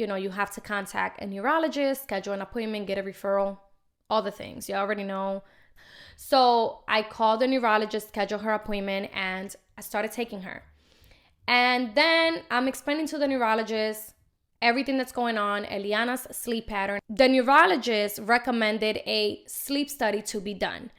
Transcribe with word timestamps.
you 0.00 0.06
know, 0.06 0.16
you 0.16 0.30
have 0.30 0.50
to 0.52 0.60
contact 0.60 1.20
a 1.20 1.26
neurologist, 1.26 2.02
schedule 2.02 2.32
an 2.32 2.40
appointment, 2.40 2.86
get 2.86 2.98
a 2.98 3.02
referral, 3.02 3.58
all 4.08 4.22
the 4.22 4.30
things. 4.30 4.68
You 4.68 4.74
already 4.76 5.04
know. 5.04 5.42
So 6.16 6.80
I 6.88 7.02
called 7.02 7.40
the 7.40 7.46
neurologist, 7.46 8.08
scheduled 8.08 8.42
her 8.42 8.52
appointment, 8.52 9.10
and 9.14 9.54
I 9.78 9.80
started 9.80 10.12
taking 10.12 10.42
her. 10.42 10.62
And 11.46 11.94
then 11.94 12.42
I'm 12.50 12.68
explaining 12.68 13.06
to 13.08 13.18
the 13.18 13.26
neurologist 13.26 14.14
everything 14.62 14.98
that's 14.98 15.12
going 15.12 15.38
on, 15.38 15.64
Eliana's 15.64 16.26
sleep 16.36 16.66
pattern. 16.66 17.00
The 17.08 17.28
neurologist 17.28 18.18
recommended 18.22 18.98
a 19.06 19.42
sleep 19.46 19.88
study 19.88 20.22
to 20.22 20.40
be 20.40 20.54
done. 20.54 20.90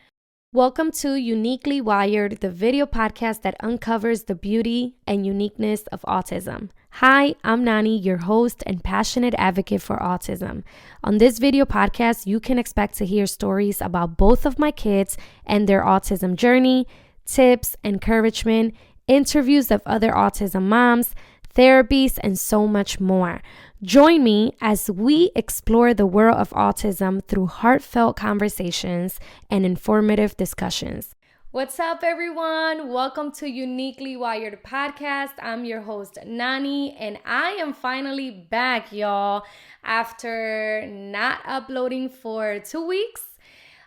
Welcome 0.53 0.91
to 0.99 1.15
Uniquely 1.15 1.79
Wired, 1.79 2.41
the 2.41 2.51
video 2.51 2.85
podcast 2.85 3.41
that 3.43 3.55
uncovers 3.61 4.23
the 4.23 4.35
beauty 4.35 4.97
and 5.07 5.25
uniqueness 5.25 5.83
of 5.93 6.01
autism. 6.01 6.71
Hi, 6.89 7.35
I'm 7.41 7.63
Nani, 7.63 7.97
your 7.97 8.17
host 8.17 8.61
and 8.65 8.83
passionate 8.83 9.33
advocate 9.37 9.81
for 9.81 9.95
autism. 9.99 10.63
On 11.05 11.19
this 11.19 11.39
video 11.39 11.63
podcast, 11.63 12.27
you 12.27 12.41
can 12.41 12.59
expect 12.59 12.97
to 12.97 13.05
hear 13.05 13.27
stories 13.27 13.79
about 13.79 14.17
both 14.17 14.45
of 14.45 14.59
my 14.59 14.71
kids 14.71 15.15
and 15.45 15.69
their 15.69 15.83
autism 15.83 16.35
journey, 16.35 16.85
tips, 17.25 17.77
encouragement, 17.85 18.75
interviews 19.07 19.71
of 19.71 19.81
other 19.85 20.11
autism 20.11 20.63
moms, 20.63 21.15
therapies, 21.55 22.19
and 22.21 22.37
so 22.37 22.67
much 22.67 22.99
more. 22.99 23.41
Join 23.83 24.23
me 24.23 24.53
as 24.61 24.91
we 24.91 25.31
explore 25.35 25.95
the 25.95 26.05
world 26.05 26.37
of 26.37 26.51
autism 26.51 27.25
through 27.25 27.47
heartfelt 27.47 28.15
conversations 28.15 29.19
and 29.49 29.65
informative 29.65 30.37
discussions. 30.37 31.15
What's 31.49 31.79
up, 31.79 32.03
everyone? 32.03 32.89
Welcome 32.89 33.31
to 33.31 33.49
Uniquely 33.49 34.15
Wired 34.15 34.61
Podcast. 34.63 35.31
I'm 35.41 35.65
your 35.65 35.81
host, 35.81 36.19
Nani, 36.23 36.95
and 36.99 37.17
I 37.25 37.53
am 37.53 37.73
finally 37.73 38.29
back, 38.29 38.91
y'all, 38.91 39.45
after 39.83 40.85
not 40.87 41.39
uploading 41.47 42.07
for 42.07 42.59
two 42.59 42.85
weeks. 42.85 43.23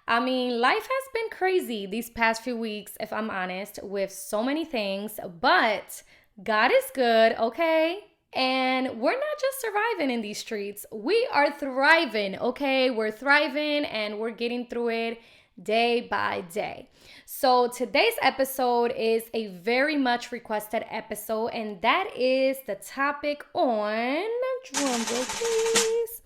I 0.08 0.18
mean, 0.18 0.60
life 0.60 0.82
has 0.82 1.08
been 1.14 1.30
crazy 1.30 1.86
these 1.86 2.10
past 2.10 2.42
few 2.42 2.56
weeks, 2.56 2.96
if 2.98 3.12
I'm 3.12 3.30
honest, 3.30 3.78
with 3.84 4.10
so 4.10 4.42
many 4.42 4.64
things, 4.64 5.20
but 5.40 6.02
God 6.42 6.72
is 6.72 6.84
good, 6.92 7.36
okay? 7.38 8.00
And 8.34 9.00
we're 9.00 9.12
not 9.12 9.38
just 9.40 9.60
surviving 9.60 10.10
in 10.10 10.20
these 10.20 10.38
streets, 10.38 10.84
we 10.92 11.28
are 11.32 11.50
thriving, 11.52 12.38
okay? 12.38 12.90
We're 12.90 13.12
thriving 13.12 13.84
and 13.84 14.18
we're 14.18 14.30
getting 14.30 14.66
through 14.66 14.88
it 14.90 15.20
day 15.62 16.00
by 16.02 16.42
day. 16.52 16.88
So, 17.26 17.68
today's 17.68 18.14
episode 18.22 18.92
is 18.96 19.22
a 19.34 19.46
very 19.48 19.96
much 19.96 20.32
requested 20.32 20.84
episode, 20.90 21.48
and 21.48 21.80
that 21.82 22.10
is 22.16 22.56
the 22.66 22.74
topic 22.74 23.44
on 23.54 24.24
drumroll, 24.66 25.28
please 25.28 26.22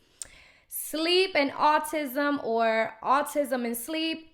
sleep 0.69 1.33
and 1.35 1.51
autism, 1.53 2.43
or 2.43 2.95
autism 3.03 3.67
and 3.67 3.77
sleep 3.77 4.33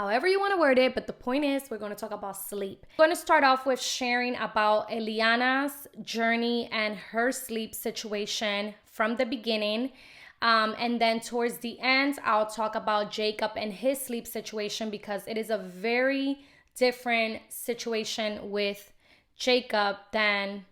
however 0.00 0.26
you 0.26 0.40
want 0.40 0.50
to 0.54 0.58
word 0.58 0.78
it, 0.78 0.94
but 0.94 1.06
the 1.06 1.12
point 1.12 1.44
is 1.44 1.64
we're 1.68 1.76
going 1.76 1.94
to 1.94 2.02
talk 2.04 2.10
about 2.10 2.34
sleep. 2.34 2.86
I'm 2.92 3.04
going 3.04 3.10
to 3.10 3.16
start 3.16 3.44
off 3.44 3.66
with 3.66 3.78
sharing 3.78 4.34
about 4.36 4.88
Eliana's 4.88 5.86
journey 6.00 6.70
and 6.72 6.96
her 6.96 7.30
sleep 7.30 7.74
situation 7.74 8.72
from 8.86 9.16
the 9.16 9.26
beginning. 9.26 9.92
Um, 10.40 10.74
and 10.78 10.98
then 10.98 11.20
towards 11.20 11.58
the 11.58 11.78
end, 11.80 12.18
I'll 12.24 12.46
talk 12.46 12.76
about 12.76 13.10
Jacob 13.10 13.50
and 13.56 13.74
his 13.74 14.00
sleep 14.00 14.26
situation 14.26 14.88
because 14.88 15.22
it 15.26 15.36
is 15.36 15.50
a 15.50 15.58
very 15.58 16.38
different 16.76 17.42
situation 17.50 18.50
with 18.50 18.94
Jacob 19.36 19.96
than 20.12 20.64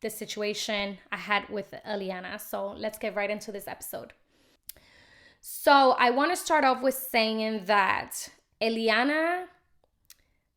the 0.00 0.10
situation 0.10 0.98
I 1.12 1.16
had 1.16 1.48
with 1.48 1.72
Eliana. 1.86 2.40
So 2.40 2.72
let's 2.72 2.98
get 2.98 3.14
right 3.14 3.30
into 3.30 3.52
this 3.52 3.68
episode. 3.68 4.14
So 5.40 5.94
I 5.96 6.10
want 6.10 6.32
to 6.32 6.36
start 6.36 6.64
off 6.64 6.82
with 6.82 6.94
saying 6.94 7.66
that 7.66 8.30
Eliana 8.60 9.44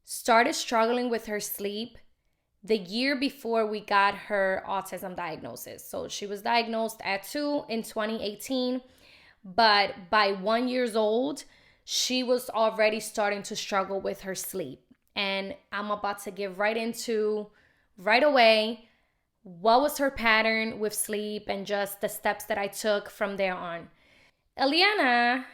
started 0.04 0.54
struggling 0.54 1.10
with 1.10 1.28
her 1.28 1.40
sleep 1.40 1.98
the 2.64 2.78
year 2.78 3.16
before 3.16 3.66
we 3.66 3.80
got 3.80 4.14
her 4.14 4.64
autism 4.68 5.16
diagnosis. 5.16 5.88
So 5.88 6.08
she 6.08 6.28
was 6.28 6.42
diagnosed 6.42 7.02
at 7.04 7.24
2 7.24 7.66
in 7.70 7.82
2018, 7.84 8.82
but 9.44 10.10
by 10.10 10.34
1 10.34 10.68
years 10.68 10.96
old, 10.96 11.46
she 11.84 12.24
was 12.24 12.50
already 12.50 13.00
starting 13.00 13.42
to 13.44 13.56
struggle 13.56 14.00
with 14.00 14.22
her 14.22 14.36
sleep. 14.36 14.82
And 15.16 15.56
I'm 15.72 15.92
about 15.92 16.24
to 16.24 16.32
get 16.32 16.58
right 16.58 16.78
into 16.78 17.50
right 17.98 18.24
away 18.24 18.88
what 19.44 19.82
was 19.82 19.98
her 19.98 20.12
pattern 20.12 20.80
with 20.80 20.94
sleep 20.94 21.46
and 21.48 21.66
just 21.66 22.00
the 22.00 22.10
steps 22.10 22.46
that 22.46 22.58
I 22.58 22.68
took 22.68 23.10
from 23.10 23.38
there 23.38 23.56
on. 23.56 23.90
Eliana 24.60 25.46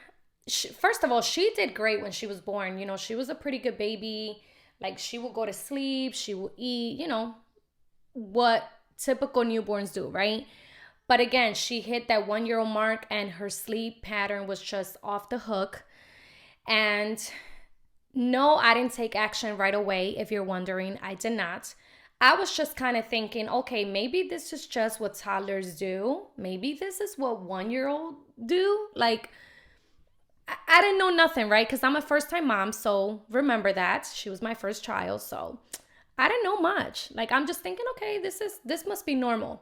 she, 0.48 0.70
first 0.70 1.04
of 1.04 1.12
all, 1.12 1.22
she 1.22 1.54
did 1.56 1.74
great 1.74 2.02
when 2.02 2.12
she 2.12 2.28
was 2.28 2.40
born. 2.40 2.80
You 2.80 2.86
know, 2.86 2.98
she 2.98 3.16
was 3.16 3.30
a 3.30 3.36
pretty 3.36 3.60
good 3.60 3.78
baby. 3.78 4.42
Like 4.82 4.98
she 4.98 5.18
would 5.18 5.34
go 5.34 5.46
to 5.46 5.54
sleep, 5.54 6.14
she 6.14 6.34
would 6.34 6.52
eat, 6.56 7.00
you 7.00 7.08
know, 7.08 7.36
what 8.14 8.64
typical 8.98 9.44
newborns 9.44 9.94
do, 9.94 10.08
right? 10.08 10.46
But 11.08 11.20
again, 11.20 11.54
she 11.54 11.82
hit 11.82 12.08
that 12.10 12.28
one 12.28 12.46
year 12.46 12.60
old 12.60 12.70
mark 12.70 13.06
and 13.10 13.32
her 13.32 13.50
sleep 13.50 14.02
pattern 14.02 14.46
was 14.46 14.62
just 14.62 14.98
off 15.02 15.30
the 15.30 15.40
hook. 15.40 15.84
And 16.68 17.20
no, 18.14 18.56
I 18.56 18.74
didn't 18.74 18.94
take 18.94 19.16
action 19.16 19.58
right 19.58 19.74
away. 19.74 20.16
If 20.18 20.32
you're 20.32 20.44
wondering, 20.44 21.00
I 21.02 21.16
did 21.16 21.34
not. 21.34 21.74
I 22.20 22.36
was 22.36 22.56
just 22.56 22.76
kind 22.76 22.98
of 22.98 23.08
thinking, 23.08 23.48
okay, 23.48 23.86
maybe 23.86 24.28
this 24.28 24.52
is 24.52 24.66
just 24.66 25.00
what 25.00 25.14
toddlers 25.14 25.78
do. 25.78 26.24
Maybe 26.36 26.74
this 26.74 27.00
is 27.00 27.16
what 27.16 27.42
one 27.42 27.70
year 27.70 27.88
old 27.88 28.16
do. 28.46 28.88
Like, 28.96 29.30
I 30.48 30.82
didn't 30.82 30.98
know 30.98 31.10
nothing, 31.10 31.50
right? 31.50 31.68
Because 31.68 31.84
I'm 31.84 31.96
a 31.96 32.02
first 32.02 32.30
time 32.30 32.48
mom. 32.48 32.72
So 32.72 33.24
remember 33.30 33.74
that. 33.74 34.08
She 34.14 34.30
was 34.30 34.42
my 34.42 34.54
first 34.54 34.84
child. 34.84 35.22
So 35.22 35.60
I 36.18 36.28
didn't 36.28 36.44
know 36.44 36.60
much. 36.60 37.10
Like 37.14 37.32
I'm 37.32 37.46
just 37.48 37.62
thinking, 37.62 37.86
okay, 37.96 38.20
this 38.20 38.42
is 38.42 38.60
this 38.66 38.86
must 38.86 39.06
be 39.06 39.16
normal. 39.16 39.62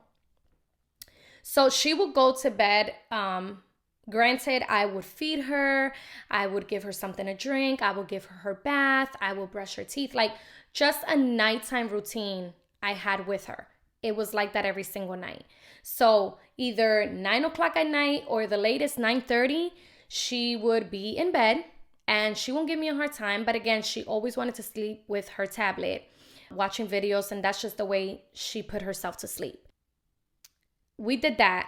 So 1.41 1.69
she 1.69 1.94
would 1.94 2.13
go 2.13 2.35
to 2.41 2.50
bed. 2.50 2.94
Um, 3.12 3.63
granted, 4.09 4.63
I 4.68 4.85
would 4.85 5.06
feed 5.06 5.41
her, 5.41 5.94
I 6.29 6.47
would 6.47 6.68
give 6.68 6.84
her 6.84 6.91
something 6.91 7.25
to 7.25 7.34
drink, 7.34 7.81
I 7.81 7.91
would 7.91 8.07
give 8.07 8.25
her 8.25 8.35
her 8.38 8.56
bath, 8.56 9.16
I 9.22 9.34
would 9.34 9.52
brush 9.52 9.75
her 9.75 9.84
teeth, 9.84 10.13
like 10.13 10.31
just 10.73 11.03
a 11.07 11.16
nighttime 11.16 11.90
routine 11.90 12.53
I 12.81 12.94
had 12.94 13.28
with 13.28 13.46
her. 13.46 13.67
It 14.02 14.16
was 14.16 14.34
like 14.34 14.53
that 14.53 14.66
every 14.66 14.84
single 14.84 15.17
night. 15.17 15.46
So 15.81 16.38
either 16.57 17.09
nine 17.12 17.46
o'clock 17.46 17.75
at 17.75 17.88
night 17.88 18.23
or 18.28 18.47
the 18.47 18.57
latest 18.57 18.97
9 18.97 19.22
30 19.22 19.72
she 20.15 20.55
would 20.55 20.89
be 20.89 21.09
in 21.09 21.33
bed 21.33 21.65
and 22.07 22.37
she 22.37 22.53
won't 22.53 22.69
give 22.69 22.79
me 22.79 22.87
a 22.87 22.95
hard 22.95 23.11
time. 23.11 23.43
But 23.43 23.55
again, 23.55 23.81
she 23.81 24.05
always 24.05 24.37
wanted 24.37 24.55
to 24.55 24.63
sleep 24.63 25.03
with 25.09 25.27
her 25.27 25.45
tablet, 25.45 26.09
watching 26.49 26.87
videos, 26.87 27.33
and 27.33 27.43
that's 27.43 27.61
just 27.61 27.75
the 27.75 27.83
way 27.83 28.23
she 28.33 28.63
put 28.63 28.81
herself 28.81 29.17
to 29.17 29.27
sleep. 29.27 29.67
We 30.97 31.17
did 31.17 31.37
that. 31.39 31.67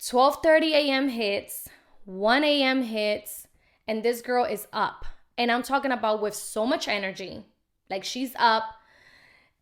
12:30 0.00 0.70
a.m. 0.72 1.08
hits, 1.10 1.68
1 2.06 2.44
a.m. 2.44 2.82
hits, 2.82 3.46
and 3.86 4.02
this 4.02 4.22
girl 4.22 4.46
is 4.46 4.68
up. 4.72 5.04
And 5.36 5.52
I'm 5.52 5.62
talking 5.62 5.92
about 5.92 6.22
with 6.22 6.34
so 6.34 6.64
much 6.64 6.88
energy. 6.88 7.44
Like 7.90 8.04
she's 8.04 8.32
up 8.38 8.64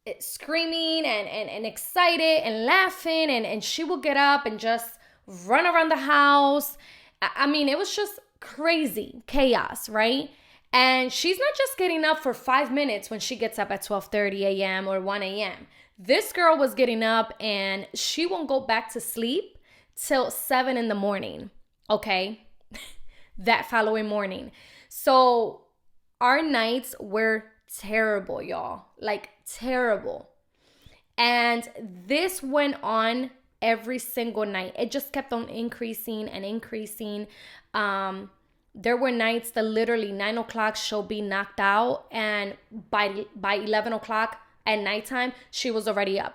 eh, 0.06 0.14
screaming 0.20 1.04
and, 1.04 1.26
and, 1.26 1.50
and 1.50 1.66
excited 1.66 2.44
and 2.44 2.64
laughing 2.64 3.28
and, 3.28 3.44
and 3.44 3.64
she 3.64 3.82
will 3.82 4.00
get 4.00 4.16
up 4.16 4.46
and 4.46 4.60
just 4.60 4.95
run 5.26 5.66
around 5.66 5.90
the 5.90 5.96
house. 5.96 6.76
I 7.22 7.46
mean, 7.46 7.68
it 7.68 7.78
was 7.78 7.94
just 7.94 8.20
crazy 8.40 9.22
chaos, 9.26 9.88
right? 9.88 10.30
And 10.72 11.12
she's 11.12 11.38
not 11.38 11.56
just 11.56 11.78
getting 11.78 12.04
up 12.04 12.18
for 12.18 12.34
five 12.34 12.72
minutes 12.72 13.10
when 13.10 13.20
she 13.20 13.36
gets 13.36 13.58
up 13.58 13.70
at 13.70 13.82
12:30 13.82 14.42
a.m. 14.42 14.88
or 14.88 15.00
1 15.00 15.22
a.m. 15.22 15.66
This 15.98 16.32
girl 16.32 16.58
was 16.58 16.74
getting 16.74 17.02
up 17.02 17.32
and 17.40 17.86
she 17.94 18.26
won't 18.26 18.48
go 18.48 18.60
back 18.60 18.92
to 18.92 19.00
sleep 19.00 19.58
till 19.94 20.30
7 20.30 20.76
in 20.76 20.88
the 20.88 20.94
morning. 20.94 21.50
Okay. 21.88 22.46
that 23.38 23.70
following 23.70 24.06
morning. 24.06 24.52
So 24.88 25.62
our 26.20 26.42
nights 26.42 26.94
were 27.00 27.44
terrible, 27.74 28.42
y'all. 28.42 28.86
Like 29.00 29.30
terrible. 29.46 30.28
And 31.16 31.68
this 31.80 32.42
went 32.42 32.76
on 32.82 33.30
every 33.72 33.98
single 33.98 34.46
night. 34.46 34.72
It 34.78 34.90
just 34.90 35.12
kept 35.12 35.32
on 35.32 35.48
increasing 35.48 36.28
and 36.28 36.44
increasing. 36.44 37.26
Um, 37.74 38.30
there 38.74 38.96
were 38.96 39.10
nights 39.10 39.50
that 39.52 39.64
literally 39.64 40.12
nine 40.12 40.38
o'clock 40.38 40.76
she'll 40.76 41.08
be 41.16 41.20
knocked 41.20 41.60
out, 41.60 42.06
and 42.10 42.56
by 42.90 43.26
by 43.34 43.54
eleven 43.54 43.92
o'clock 43.92 44.30
at 44.64 44.78
nighttime 44.78 45.32
she 45.50 45.70
was 45.70 45.88
already 45.88 46.20
up. 46.20 46.34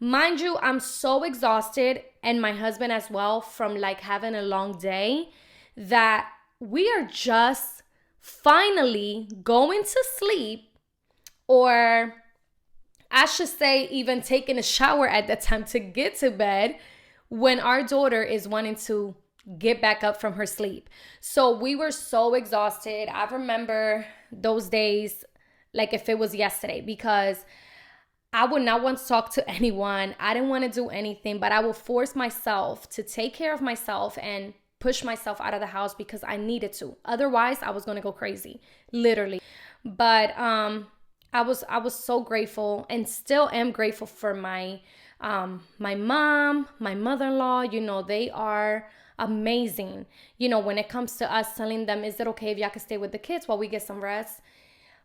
Mind 0.00 0.40
you, 0.40 0.56
I'm 0.68 0.80
so 0.80 1.24
exhausted, 1.24 2.02
and 2.22 2.40
my 2.40 2.52
husband 2.52 2.92
as 2.92 3.10
well 3.10 3.40
from 3.40 3.76
like 3.76 4.00
having 4.00 4.34
a 4.34 4.42
long 4.42 4.78
day 4.78 5.28
that 5.76 6.30
we 6.58 6.90
are 6.94 7.06
just 7.06 7.82
finally 8.20 9.28
going 9.42 9.82
to 9.82 10.04
sleep 10.18 10.60
or 11.48 12.14
I 13.10 13.26
should 13.26 13.48
say, 13.48 13.88
even 13.88 14.22
taking 14.22 14.58
a 14.58 14.62
shower 14.62 15.08
at 15.08 15.26
that 15.26 15.40
time 15.40 15.64
to 15.66 15.80
get 15.80 16.16
to 16.16 16.30
bed 16.30 16.76
when 17.28 17.60
our 17.60 17.82
daughter 17.82 18.22
is 18.22 18.46
wanting 18.46 18.76
to 18.76 19.14
get 19.58 19.80
back 19.80 20.04
up 20.04 20.20
from 20.20 20.34
her 20.34 20.46
sleep. 20.46 20.88
So 21.20 21.58
we 21.58 21.74
were 21.74 21.90
so 21.90 22.34
exhausted. 22.34 23.08
I 23.08 23.24
remember 23.26 24.06
those 24.30 24.68
days 24.68 25.24
like 25.72 25.92
if 25.92 26.08
it 26.08 26.18
was 26.18 26.34
yesterday 26.34 26.80
because 26.80 27.44
I 28.32 28.44
would 28.46 28.62
not 28.62 28.82
want 28.82 28.98
to 28.98 29.06
talk 29.06 29.32
to 29.34 29.50
anyone. 29.50 30.14
I 30.20 30.34
didn't 30.34 30.48
want 30.48 30.64
to 30.64 30.70
do 30.70 30.88
anything, 30.88 31.38
but 31.38 31.52
I 31.52 31.60
will 31.60 31.72
force 31.72 32.14
myself 32.14 32.88
to 32.90 33.02
take 33.02 33.34
care 33.34 33.52
of 33.52 33.60
myself 33.60 34.18
and 34.20 34.54
push 34.78 35.04
myself 35.04 35.40
out 35.40 35.52
of 35.52 35.60
the 35.60 35.66
house 35.66 35.94
because 35.94 36.22
I 36.26 36.36
needed 36.36 36.72
to. 36.74 36.96
Otherwise, 37.04 37.58
I 37.62 37.70
was 37.70 37.84
going 37.84 37.96
to 37.96 38.02
go 38.02 38.12
crazy, 38.12 38.60
literally. 38.92 39.40
But 39.84 40.38
um 40.38 40.88
I 41.32 41.42
was 41.42 41.64
I 41.68 41.78
was 41.78 41.94
so 41.94 42.20
grateful 42.20 42.86
and 42.90 43.08
still 43.08 43.48
am 43.50 43.70
grateful 43.70 44.06
for 44.06 44.34
my 44.34 44.80
um 45.20 45.62
my 45.78 45.94
mom, 45.94 46.68
my 46.78 46.94
mother-in-law, 46.94 47.62
you 47.62 47.80
know, 47.80 48.02
they 48.02 48.30
are 48.30 48.88
amazing. 49.18 50.06
You 50.38 50.48
know, 50.48 50.58
when 50.58 50.78
it 50.78 50.88
comes 50.88 51.16
to 51.16 51.32
us 51.32 51.56
telling 51.56 51.86
them, 51.86 52.04
is 52.04 52.18
it 52.20 52.26
okay 52.28 52.50
if 52.50 52.58
y'all 52.58 52.70
can 52.70 52.80
stay 52.80 52.96
with 52.96 53.12
the 53.12 53.18
kids 53.18 53.46
while 53.46 53.58
we 53.58 53.68
get 53.68 53.82
some 53.82 54.02
rest? 54.02 54.40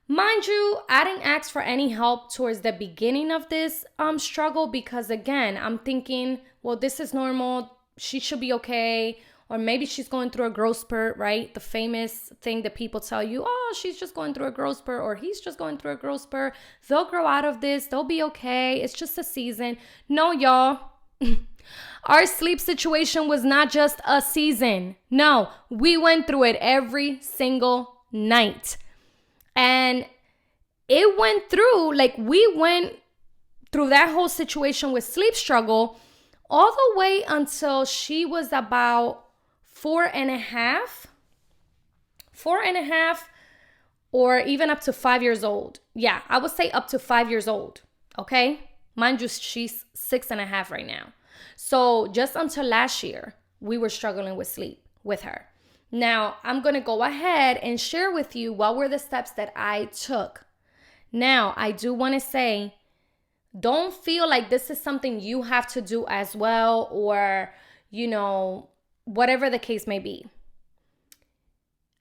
Mind 0.08 0.46
you, 0.46 0.80
I 0.88 1.04
didn't 1.04 1.24
ask 1.26 1.52
for 1.52 1.62
any 1.62 1.90
help 1.90 2.34
towards 2.34 2.62
the 2.62 2.72
beginning 2.72 3.32
of 3.32 3.50
this 3.50 3.86
um 4.00 4.20
struggle 4.20 4.68
because 4.68 5.10
again, 5.10 5.58
I'm 5.58 5.80
thinking, 5.80 6.40
well, 6.64 6.78
this 6.78 7.00
is 7.00 7.14
normal. 7.14 7.78
She 7.98 8.20
should 8.20 8.40
be 8.40 8.54
okay. 8.54 9.20
Or 9.48 9.60
maybe 9.60 9.86
she's 9.86 10.08
going 10.08 10.32
through 10.32 10.48
a 10.48 10.50
growth 10.50 10.78
spurt, 10.78 11.18
right? 11.18 11.54
The 11.54 11.60
famous 11.60 12.32
thing 12.42 12.64
that 12.64 12.74
people 12.74 13.00
tell 13.00 13.22
you, 13.22 13.44
oh, 13.46 13.76
she's 13.80 14.00
just 14.00 14.16
going 14.16 14.34
through 14.34 14.48
a 14.48 14.52
growth 14.52 14.78
spurt, 14.78 15.02
or 15.02 15.16
he's 15.16 15.40
just 15.40 15.60
going 15.60 15.78
through 15.78 15.92
a 15.92 15.96
growth 15.96 16.22
spurt. 16.22 16.56
They'll 16.88 17.10
grow 17.10 17.28
out 17.28 17.46
of 17.46 17.62
this. 17.62 17.86
They'll 17.86 18.04
be 18.04 18.24
okay. 18.24 18.82
It's 18.82 18.94
just 18.94 19.18
a 19.20 19.24
season. 19.24 19.78
No, 20.10 20.32
y'all. 20.32 20.80
Our 22.06 22.26
sleep 22.26 22.60
situation 22.60 23.28
was 23.28 23.44
not 23.44 23.72
just 23.72 24.00
a 24.06 24.22
season. 24.22 24.96
No, 25.10 25.50
we 25.70 25.98
went 25.98 26.28
through 26.28 26.44
it 26.46 26.58
every 26.60 27.20
single 27.22 27.96
night. 28.12 28.78
And 29.56 30.06
it 30.88 31.18
went 31.18 31.50
through, 31.50 31.96
like, 31.96 32.16
we 32.18 32.52
went 32.56 32.94
through 33.72 33.90
that 33.90 34.10
whole 34.10 34.30
situation 34.30 34.92
with 34.92 35.04
sleep 35.04 35.36
struggle 35.36 36.00
all 36.50 36.72
the 36.72 36.98
way 36.98 37.24
until 37.28 37.86
she 37.86 38.26
was 38.26 38.54
about 38.54 39.25
four 39.76 40.06
and 40.06 40.32
a 40.32 40.38
half, 40.38 41.08
four 42.32 42.64
and 42.64 42.78
a 42.78 42.82
half, 42.82 43.30
or 44.14 44.40
even 44.40 44.70
up 44.70 44.80
to 44.80 44.94
five 44.94 45.22
years 45.22 45.44
old. 45.44 45.82
Yeah, 45.94 46.22
I 46.30 46.38
would 46.38 46.52
say 46.52 46.72
up 46.72 46.88
to 46.88 46.98
five 46.98 47.30
years 47.30 47.48
old. 47.48 47.82
Okay. 48.18 48.70
Mind 48.96 49.20
you, 49.20 49.28
she's 49.28 49.86
six 49.94 50.32
and 50.32 50.40
a 50.40 50.46
half 50.46 50.72
right 50.72 50.88
now. 50.88 51.12
So 51.58 52.08
just 52.08 52.38
until 52.38 52.64
last 52.64 53.04
year, 53.04 53.36
we 53.60 53.78
were 53.78 53.90
struggling 53.90 54.38
with 54.38 54.48
sleep 54.48 54.82
with 55.04 55.24
her. 55.24 55.48
Now, 55.92 56.38
I'm 56.44 56.62
going 56.62 56.76
to 56.76 56.82
go 56.82 57.04
ahead 57.04 57.58
and 57.58 57.80
share 57.80 58.12
with 58.14 58.34
you 58.34 58.54
what 58.54 58.78
were 58.78 58.88
the 58.88 58.98
steps 58.98 59.32
that 59.32 59.52
I 59.58 59.86
took. 59.86 60.46
Now, 61.12 61.54
I 61.58 61.74
do 61.74 61.94
want 61.94 62.14
to 62.14 62.22
say, 62.22 62.76
don't 63.58 63.94
feel 63.94 64.28
like 64.30 64.50
this 64.50 64.70
is 64.70 64.80
something 64.82 65.20
you 65.20 65.44
have 65.44 65.68
to 65.74 65.82
do 65.82 66.06
as 66.08 66.34
well, 66.34 66.88
or, 66.92 67.54
you 67.90 68.08
know, 68.08 68.70
whatever 69.06 69.50
the 69.50 69.60
case 69.60 69.88
may 69.88 70.00
be. 70.00 70.26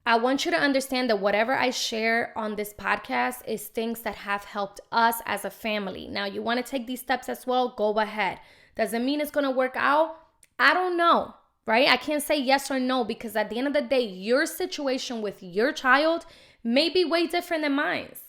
I 0.06 0.18
want 0.18 0.44
you 0.44 0.50
to 0.50 0.58
understand 0.58 1.08
that 1.08 1.20
whatever 1.20 1.54
I 1.54 1.70
share 1.70 2.32
on 2.36 2.56
this 2.56 2.74
podcast 2.74 3.46
is 3.48 3.66
things 3.66 4.00
that 4.00 4.16
have 4.16 4.44
helped 4.44 4.80
us 4.92 5.22
as 5.24 5.46
a 5.46 5.50
family. 5.50 6.08
Now, 6.08 6.26
you 6.26 6.42
want 6.42 6.64
to 6.64 6.70
take 6.70 6.86
these 6.86 7.00
steps 7.00 7.28
as 7.30 7.46
well, 7.46 7.74
go 7.74 7.98
ahead. 7.98 8.38
Doesn't 8.76 9.04
mean 9.04 9.20
it's 9.20 9.30
going 9.30 9.44
to 9.44 9.50
work 9.50 9.74
out. 9.76 10.16
I 10.58 10.74
don't 10.74 10.98
know 10.98 11.34
right? 11.66 11.88
I 11.88 11.96
can't 11.96 12.22
say 12.22 12.38
yes 12.38 12.70
or 12.70 12.78
no 12.78 13.04
because 13.04 13.36
at 13.36 13.50
the 13.50 13.58
end 13.58 13.66
of 13.66 13.72
the 13.72 13.82
day, 13.82 14.02
your 14.02 14.46
situation 14.46 15.22
with 15.22 15.42
your 15.42 15.72
child 15.72 16.26
may 16.62 16.88
be 16.88 17.04
way 17.04 17.26
different 17.26 17.62
than 17.62 17.72
mine's, 17.72 18.20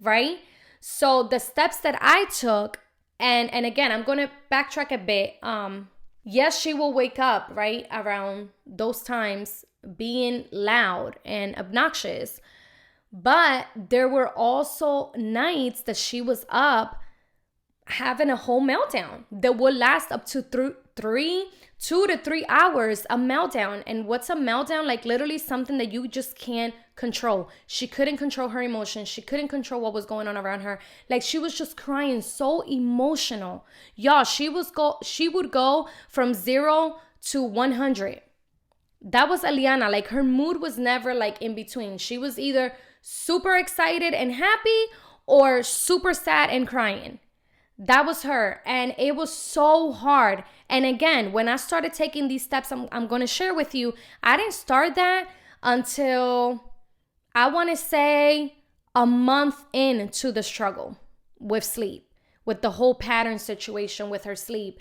right? 0.00 0.38
So 0.80 1.24
the 1.24 1.38
steps 1.38 1.78
that 1.78 1.98
I 2.00 2.26
took, 2.26 2.80
and 3.18 3.52
and 3.52 3.66
again, 3.66 3.92
I'm 3.92 4.02
gonna 4.02 4.30
backtrack 4.50 4.92
a 4.92 4.98
bit. 4.98 5.34
Um, 5.42 5.88
yes, 6.24 6.60
she 6.60 6.74
will 6.74 6.92
wake 6.92 7.18
up 7.18 7.50
right 7.52 7.86
around 7.90 8.50
those 8.66 9.02
times 9.02 9.64
being 9.96 10.44
loud 10.50 11.18
and 11.24 11.56
obnoxious. 11.56 12.40
But 13.12 13.66
there 13.74 14.08
were 14.08 14.28
also 14.28 15.12
nights 15.16 15.82
that 15.82 15.96
she 15.96 16.20
was 16.20 16.46
up 16.48 16.99
having 17.86 18.30
a 18.30 18.36
whole 18.36 18.62
meltdown 18.62 19.24
that 19.32 19.56
would 19.56 19.74
last 19.74 20.12
up 20.12 20.24
to 20.26 20.42
th- 20.42 20.74
three 20.96 21.46
two 21.80 22.06
to 22.06 22.18
three 22.18 22.44
hours 22.48 23.06
a 23.08 23.16
meltdown. 23.16 23.82
And 23.86 24.06
what's 24.06 24.30
a 24.30 24.34
meltdown? 24.34 24.86
Like 24.86 25.04
literally 25.04 25.38
something 25.38 25.78
that 25.78 25.92
you 25.92 26.06
just 26.06 26.36
can't 26.36 26.74
control. 26.94 27.48
She 27.66 27.86
couldn't 27.86 28.18
control 28.18 28.50
her 28.50 28.62
emotions. 28.62 29.08
She 29.08 29.22
couldn't 29.22 29.48
control 29.48 29.80
what 29.80 29.94
was 29.94 30.04
going 30.04 30.28
on 30.28 30.36
around 30.36 30.60
her. 30.60 30.78
Like 31.08 31.22
she 31.22 31.38
was 31.38 31.56
just 31.56 31.76
crying 31.76 32.20
so 32.20 32.60
emotional. 32.62 33.64
Y'all 33.96 34.24
she 34.24 34.48
was 34.48 34.70
go 34.70 34.98
she 35.02 35.28
would 35.28 35.50
go 35.50 35.88
from 36.08 36.34
zero 36.34 36.98
to 37.22 37.42
100 37.42 38.20
that 39.02 39.30
was 39.30 39.42
Eliana. 39.42 39.90
Like 39.90 40.08
her 40.08 40.22
mood 40.22 40.60
was 40.60 40.78
never 40.78 41.14
like 41.14 41.40
in 41.40 41.54
between. 41.54 41.96
She 41.96 42.18
was 42.18 42.38
either 42.38 42.74
super 43.00 43.56
excited 43.56 44.12
and 44.12 44.32
happy 44.32 44.84
or 45.26 45.62
super 45.62 46.12
sad 46.12 46.50
and 46.50 46.68
crying 46.68 47.18
that 47.80 48.04
was 48.04 48.22
her. 48.24 48.60
And 48.66 48.94
it 48.98 49.16
was 49.16 49.32
so 49.32 49.90
hard. 49.90 50.44
And 50.68 50.84
again, 50.84 51.32
when 51.32 51.48
I 51.48 51.56
started 51.56 51.94
taking 51.94 52.28
these 52.28 52.44
steps, 52.44 52.70
I'm, 52.70 52.88
I'm 52.92 53.06
going 53.06 53.22
to 53.22 53.26
share 53.26 53.54
with 53.54 53.74
you, 53.74 53.94
I 54.22 54.36
didn't 54.36 54.52
start 54.52 54.94
that 54.96 55.28
until 55.62 56.62
I 57.34 57.48
want 57.48 57.70
to 57.70 57.76
say 57.76 58.54
a 58.94 59.06
month 59.06 59.64
into 59.72 60.30
the 60.30 60.42
struggle 60.42 60.98
with 61.38 61.64
sleep, 61.64 62.06
with 62.44 62.60
the 62.60 62.72
whole 62.72 62.94
pattern 62.94 63.38
situation 63.38 64.10
with 64.10 64.24
her 64.24 64.36
sleep. 64.36 64.78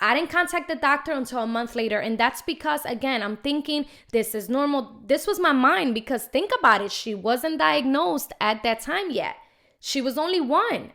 I 0.00 0.14
didn't 0.14 0.30
contact 0.30 0.68
the 0.68 0.74
doctor 0.74 1.12
until 1.12 1.38
a 1.38 1.46
month 1.46 1.74
later. 1.74 1.98
And 2.00 2.18
that's 2.18 2.42
because, 2.42 2.84
again, 2.84 3.22
I'm 3.22 3.38
thinking 3.38 3.86
this 4.12 4.34
is 4.34 4.50
normal. 4.50 5.00
This 5.06 5.26
was 5.26 5.40
my 5.40 5.52
mind 5.52 5.94
because 5.94 6.24
think 6.24 6.50
about 6.58 6.82
it. 6.82 6.92
She 6.92 7.14
wasn't 7.14 7.58
diagnosed 7.58 8.32
at 8.38 8.62
that 8.64 8.80
time 8.80 9.10
yet. 9.10 9.36
She 9.80 10.02
was 10.02 10.18
only 10.18 10.40
one 10.40 10.90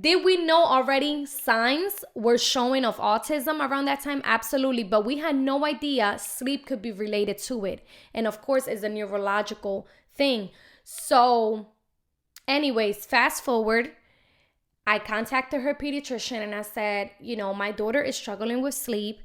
did 0.00 0.24
we 0.24 0.38
know 0.38 0.64
already 0.64 1.26
signs 1.26 2.04
were 2.14 2.38
showing 2.38 2.84
of 2.84 2.96
autism 2.96 3.60
around 3.60 3.84
that 3.84 4.00
time? 4.00 4.22
Absolutely. 4.24 4.82
But 4.82 5.04
we 5.04 5.18
had 5.18 5.36
no 5.36 5.66
idea 5.66 6.16
sleep 6.18 6.66
could 6.66 6.80
be 6.80 6.92
related 6.92 7.38
to 7.38 7.64
it. 7.66 7.86
And 8.14 8.26
of 8.26 8.40
course, 8.40 8.66
it's 8.66 8.82
a 8.82 8.88
neurological 8.88 9.86
thing. 10.14 10.50
So, 10.84 11.68
anyways, 12.48 13.04
fast 13.04 13.44
forward. 13.44 13.92
I 14.86 14.98
contacted 14.98 15.60
her 15.60 15.74
pediatrician 15.74 16.42
and 16.42 16.54
I 16.54 16.62
said, 16.62 17.10
you 17.20 17.36
know, 17.36 17.52
my 17.54 17.70
daughter 17.70 18.02
is 18.02 18.16
struggling 18.16 18.62
with 18.62 18.74
sleep. 18.74 19.20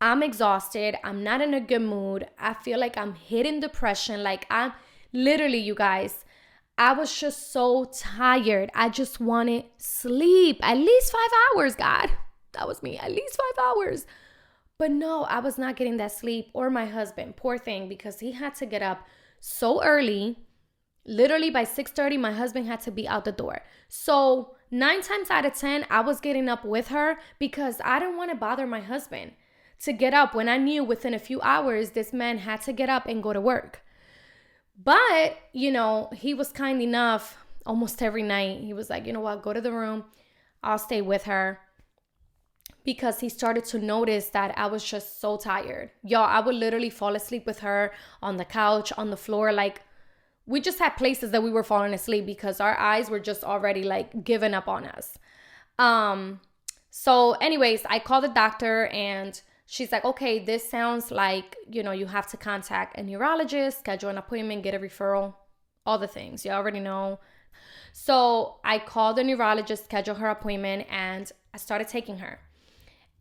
I'm 0.00 0.22
exhausted. 0.22 0.96
I'm 1.02 1.22
not 1.24 1.40
in 1.40 1.54
a 1.54 1.60
good 1.60 1.82
mood. 1.82 2.28
I 2.38 2.54
feel 2.54 2.78
like 2.78 2.96
I'm 2.96 3.14
hitting 3.14 3.60
depression. 3.60 4.22
Like, 4.22 4.46
I'm 4.50 4.72
literally, 5.12 5.58
you 5.58 5.74
guys, 5.74 6.23
I 6.76 6.92
was 6.92 7.16
just 7.16 7.52
so 7.52 7.84
tired. 7.84 8.70
I 8.74 8.88
just 8.88 9.20
wanted 9.20 9.64
sleep. 9.78 10.58
At 10.62 10.78
least 10.78 11.12
five 11.12 11.30
hours, 11.56 11.74
God. 11.76 12.10
That 12.52 12.66
was 12.66 12.82
me. 12.82 12.98
At 12.98 13.12
least 13.12 13.36
five 13.36 13.64
hours. 13.64 14.06
But 14.78 14.90
no, 14.90 15.22
I 15.24 15.38
was 15.38 15.56
not 15.56 15.76
getting 15.76 15.98
that 15.98 16.12
sleep 16.12 16.48
or 16.52 16.70
my 16.70 16.86
husband. 16.86 17.36
Poor 17.36 17.58
thing, 17.58 17.88
because 17.88 18.18
he 18.18 18.32
had 18.32 18.56
to 18.56 18.66
get 18.66 18.82
up 18.82 19.06
so 19.40 19.82
early. 19.84 20.38
Literally 21.06 21.50
by 21.50 21.64
6:30, 21.64 22.18
my 22.18 22.32
husband 22.32 22.66
had 22.66 22.80
to 22.80 22.90
be 22.90 23.06
out 23.06 23.24
the 23.24 23.32
door. 23.32 23.60
So 23.88 24.56
nine 24.70 25.02
times 25.02 25.30
out 25.30 25.44
of 25.44 25.54
10, 25.54 25.86
I 25.90 26.00
was 26.00 26.18
getting 26.18 26.48
up 26.48 26.64
with 26.64 26.88
her 26.88 27.18
because 27.38 27.80
I 27.84 28.00
didn't 28.00 28.16
want 28.16 28.30
to 28.30 28.36
bother 28.36 28.66
my 28.66 28.80
husband 28.80 29.32
to 29.80 29.92
get 29.92 30.14
up 30.14 30.34
when 30.34 30.48
I 30.48 30.56
knew 30.56 30.82
within 30.82 31.14
a 31.14 31.18
few 31.18 31.40
hours 31.42 31.90
this 31.90 32.12
man 32.12 32.38
had 32.38 32.62
to 32.62 32.72
get 32.72 32.88
up 32.88 33.06
and 33.06 33.22
go 33.22 33.32
to 33.32 33.40
work. 33.40 33.83
But, 34.82 35.38
you 35.52 35.70
know, 35.70 36.10
he 36.12 36.34
was 36.34 36.50
kind 36.50 36.82
enough 36.82 37.36
almost 37.64 38.02
every 38.02 38.22
night. 38.22 38.60
He 38.60 38.72
was 38.72 38.90
like, 38.90 39.06
you 39.06 39.12
know 39.12 39.20
what, 39.20 39.42
go 39.42 39.52
to 39.52 39.60
the 39.60 39.72
room. 39.72 40.04
I'll 40.62 40.78
stay 40.78 41.00
with 41.00 41.24
her. 41.24 41.60
Because 42.84 43.20
he 43.20 43.28
started 43.28 43.64
to 43.66 43.78
notice 43.78 44.28
that 44.30 44.58
I 44.58 44.66
was 44.66 44.84
just 44.84 45.20
so 45.20 45.38
tired. 45.38 45.90
Y'all, 46.02 46.24
I 46.24 46.40
would 46.40 46.54
literally 46.54 46.90
fall 46.90 47.14
asleep 47.14 47.46
with 47.46 47.60
her 47.60 47.92
on 48.22 48.36
the 48.36 48.44
couch, 48.44 48.92
on 48.98 49.10
the 49.10 49.16
floor. 49.16 49.52
Like, 49.52 49.82
we 50.46 50.60
just 50.60 50.78
had 50.78 50.90
places 50.90 51.30
that 51.30 51.42
we 51.42 51.50
were 51.50 51.64
falling 51.64 51.94
asleep 51.94 52.26
because 52.26 52.60
our 52.60 52.78
eyes 52.78 53.08
were 53.08 53.20
just 53.20 53.42
already 53.42 53.82
like 53.82 54.24
giving 54.24 54.52
up 54.52 54.68
on 54.68 54.84
us. 54.84 55.18
Um, 55.78 56.40
so, 56.90 57.32
anyways, 57.32 57.82
I 57.86 57.98
called 57.98 58.24
the 58.24 58.28
doctor 58.28 58.86
and 58.88 59.40
she's 59.66 59.92
like, 59.92 60.04
okay, 60.04 60.38
this 60.38 60.68
sounds 60.68 61.10
like, 61.10 61.56
you 61.70 61.82
know, 61.82 61.92
you 61.92 62.06
have 62.06 62.26
to 62.28 62.36
contact 62.36 62.98
a 62.98 63.02
neurologist, 63.02 63.78
schedule 63.78 64.10
an 64.10 64.18
appointment, 64.18 64.62
get 64.62 64.74
a 64.74 64.78
referral, 64.78 65.34
all 65.86 65.98
the 65.98 66.08
things. 66.08 66.44
You 66.44 66.52
already 66.52 66.80
know 66.80 67.18
So 67.92 68.56
I 68.64 68.78
called 68.80 69.16
the 69.16 69.24
neurologist, 69.24 69.84
scheduled 69.84 70.18
her 70.18 70.28
appointment, 70.28 70.86
and 70.90 71.30
I 71.54 71.58
started 71.58 71.88
taking 71.88 72.18
her. 72.18 72.40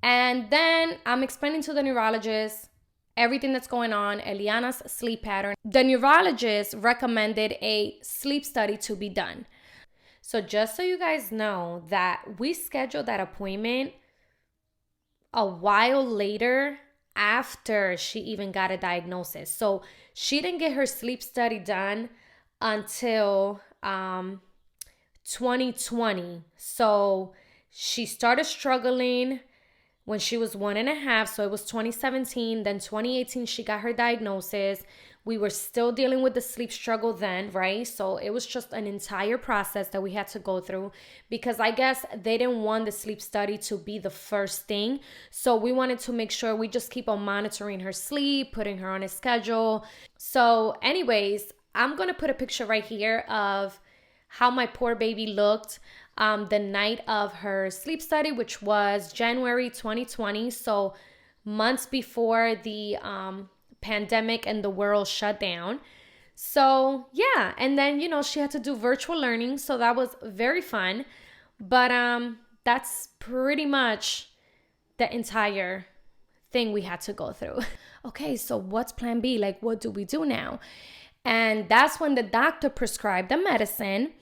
And 0.02 0.50
then 0.50 0.98
I'm 1.06 1.24
explaining 1.24 1.62
to 1.64 1.74
the 1.74 1.84
neurologist 1.84 2.70
everything 3.16 3.54
that's 3.54 3.68
going 3.68 3.94
on, 3.94 4.20
Eliana's 4.20 4.82
sleep 4.92 5.24
pattern. 5.24 5.56
The 5.64 5.84
neurologist 5.84 6.74
recommended 6.76 7.54
a 7.62 8.00
sleep 8.02 8.46
study 8.46 8.78
to 8.78 8.96
be 8.96 9.10
done. 9.10 9.46
So, 10.22 10.42
just 10.42 10.76
so 10.76 10.84
you 10.84 10.98
guys 10.98 11.32
know 11.32 11.84
that 11.90 12.24
we 12.40 12.54
scheduled 12.54 13.06
that 13.06 13.20
appointment 13.20 13.94
a 15.34 15.46
while 15.46 16.06
later 16.06 16.80
after 17.16 17.96
she 17.98 18.20
even 18.20 18.52
got 18.52 18.72
a 18.72 18.78
diagnosis. 18.78 19.50
So, 19.50 19.84
she 20.14 20.42
didn't 20.42 20.60
get 20.60 20.74
her 20.74 20.86
sleep 20.86 21.24
study 21.24 21.60
done 21.60 22.10
until 22.62 23.62
um, 23.82 24.42
2020. 25.26 26.44
So, 26.56 27.34
she 27.70 28.06
started 28.06 28.46
struggling 28.46 29.40
when 30.06 30.20
she 30.20 30.38
was 30.38 30.56
one 30.56 30.78
and 30.78 30.90
a 30.90 30.96
half. 30.96 31.34
So 31.34 31.44
it 31.44 31.52
was 31.52 31.64
2017. 31.66 32.64
Then 32.64 32.80
2018, 32.80 33.46
she 33.46 33.64
got 33.64 33.82
her 33.82 33.94
diagnosis. 33.94 34.84
We 35.26 35.38
were 35.38 35.50
still 35.50 35.94
dealing 35.94 36.22
with 36.22 36.34
the 36.34 36.42
sleep 36.42 36.72
struggle 36.72 37.14
then, 37.14 37.50
right? 37.52 37.88
So 37.88 38.18
it 38.18 38.30
was 38.32 38.46
just 38.46 38.74
an 38.74 38.86
entire 38.86 39.38
process 39.38 39.88
that 39.90 40.02
we 40.02 40.12
had 40.12 40.28
to 40.30 40.40
go 40.40 40.60
through 40.60 40.92
because 41.30 41.62
I 41.62 41.72
guess 41.72 42.06
they 42.14 42.38
didn't 42.38 42.62
want 42.62 42.86
the 42.86 42.92
sleep 42.92 43.22
study 43.22 43.58
to 43.60 43.78
be 43.78 44.00
the 44.00 44.10
first 44.10 44.68
thing. 44.68 45.00
So 45.32 45.56
we 45.56 45.72
wanted 45.72 46.00
to 46.00 46.12
make 46.12 46.30
sure 46.32 46.56
we 46.56 46.68
just 46.68 46.92
keep 46.92 47.08
on 47.08 47.22
monitoring 47.22 47.80
her 47.80 47.94
sleep, 47.94 48.52
putting 48.52 48.78
her 48.80 48.90
on 48.90 49.04
a 49.04 49.08
schedule. 49.08 49.86
So, 50.18 50.76
anyways, 50.82 51.54
I'm 51.74 51.96
gonna 51.96 52.14
put 52.14 52.30
a 52.30 52.34
picture 52.34 52.66
right 52.66 52.84
here 52.84 53.20
of 53.30 53.80
how 54.28 54.50
my 54.50 54.66
poor 54.66 54.96
baby 54.96 55.28
looked 55.28 55.80
um, 56.18 56.48
the 56.50 56.60
night 56.60 57.02
of 57.08 57.34
her 57.34 57.70
sleep 57.70 58.02
study, 58.02 58.32
which 58.32 58.62
was 58.62 59.14
January 59.14 59.70
2020. 59.70 60.50
So, 60.50 60.96
months 61.46 61.86
before 61.86 62.56
the 62.64 62.98
um, 62.98 63.50
pandemic 63.84 64.48
and 64.48 64.64
the 64.64 64.70
world 64.70 65.08
shut 65.08 65.40
down. 65.40 65.80
So, 66.36 67.08
yeah. 67.14 67.54
And 67.58 67.78
then, 67.78 68.00
you 68.00 68.10
know, 68.10 68.24
she 68.24 68.40
had 68.40 68.50
to 68.52 68.60
do 68.60 68.76
virtual 68.76 69.20
learning. 69.20 69.60
So, 69.60 69.78
that 69.78 69.96
was 69.96 70.16
very 70.24 70.62
fun. 70.62 71.06
But 71.60 71.92
um, 71.92 72.40
that's 72.64 73.10
pretty 73.20 73.66
much 73.66 74.30
the 74.98 75.14
entire 75.14 75.86
thing 76.52 76.72
we 76.72 76.82
had 76.82 77.02
to 77.02 77.14
go 77.14 77.32
through. 77.32 77.60
okay, 78.06 78.36
so 78.36 78.58
what's 78.58 78.92
plan 78.92 79.20
B? 79.20 79.38
Like, 79.38 79.62
what 79.62 79.80
do 79.80 79.92
we 79.92 80.06
do 80.06 80.26
now? 80.26 80.60
And 81.26 81.70
that's 81.70 82.00
when 82.00 82.16
the 82.16 82.24
doctor 82.24 82.70
prescribed 82.70 83.30
the 83.30 83.38
medicine 83.38 84.14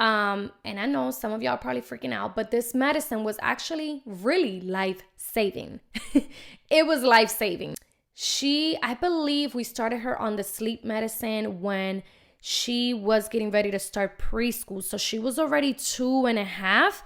um, 0.00 0.50
and 0.64 0.80
I 0.80 0.86
know 0.86 1.10
some 1.10 1.30
of 1.30 1.42
y'all 1.42 1.58
probably 1.58 1.82
freaking 1.82 2.14
out, 2.14 2.34
but 2.34 2.50
this 2.50 2.74
medicine 2.74 3.22
was 3.22 3.38
actually 3.42 4.02
really 4.06 4.62
life 4.62 5.02
saving. 5.16 5.80
it 6.70 6.86
was 6.86 7.02
life 7.02 7.28
saving. 7.28 7.74
She, 8.22 8.76
I 8.82 8.92
believe 8.92 9.54
we 9.54 9.64
started 9.64 10.00
her 10.00 10.20
on 10.20 10.36
the 10.36 10.44
sleep 10.44 10.84
medicine 10.84 11.62
when 11.62 12.02
she 12.38 12.92
was 12.92 13.30
getting 13.30 13.50
ready 13.50 13.70
to 13.70 13.78
start 13.78 14.18
preschool. 14.18 14.84
So 14.84 14.98
she 14.98 15.18
was 15.18 15.38
already 15.38 15.72
two 15.72 16.26
and 16.26 16.38
a 16.38 16.44
half. 16.44 17.02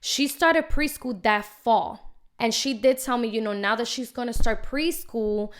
She 0.00 0.26
started 0.26 0.68
preschool 0.68 1.22
that 1.22 1.44
fall. 1.44 2.16
And 2.40 2.52
she 2.52 2.74
did 2.74 2.98
tell 2.98 3.18
me, 3.18 3.28
you 3.28 3.40
know, 3.40 3.52
now 3.52 3.76
that 3.76 3.86
she's 3.86 4.10
going 4.10 4.26
to 4.26 4.34
start 4.34 4.66
preschool, 4.66 5.52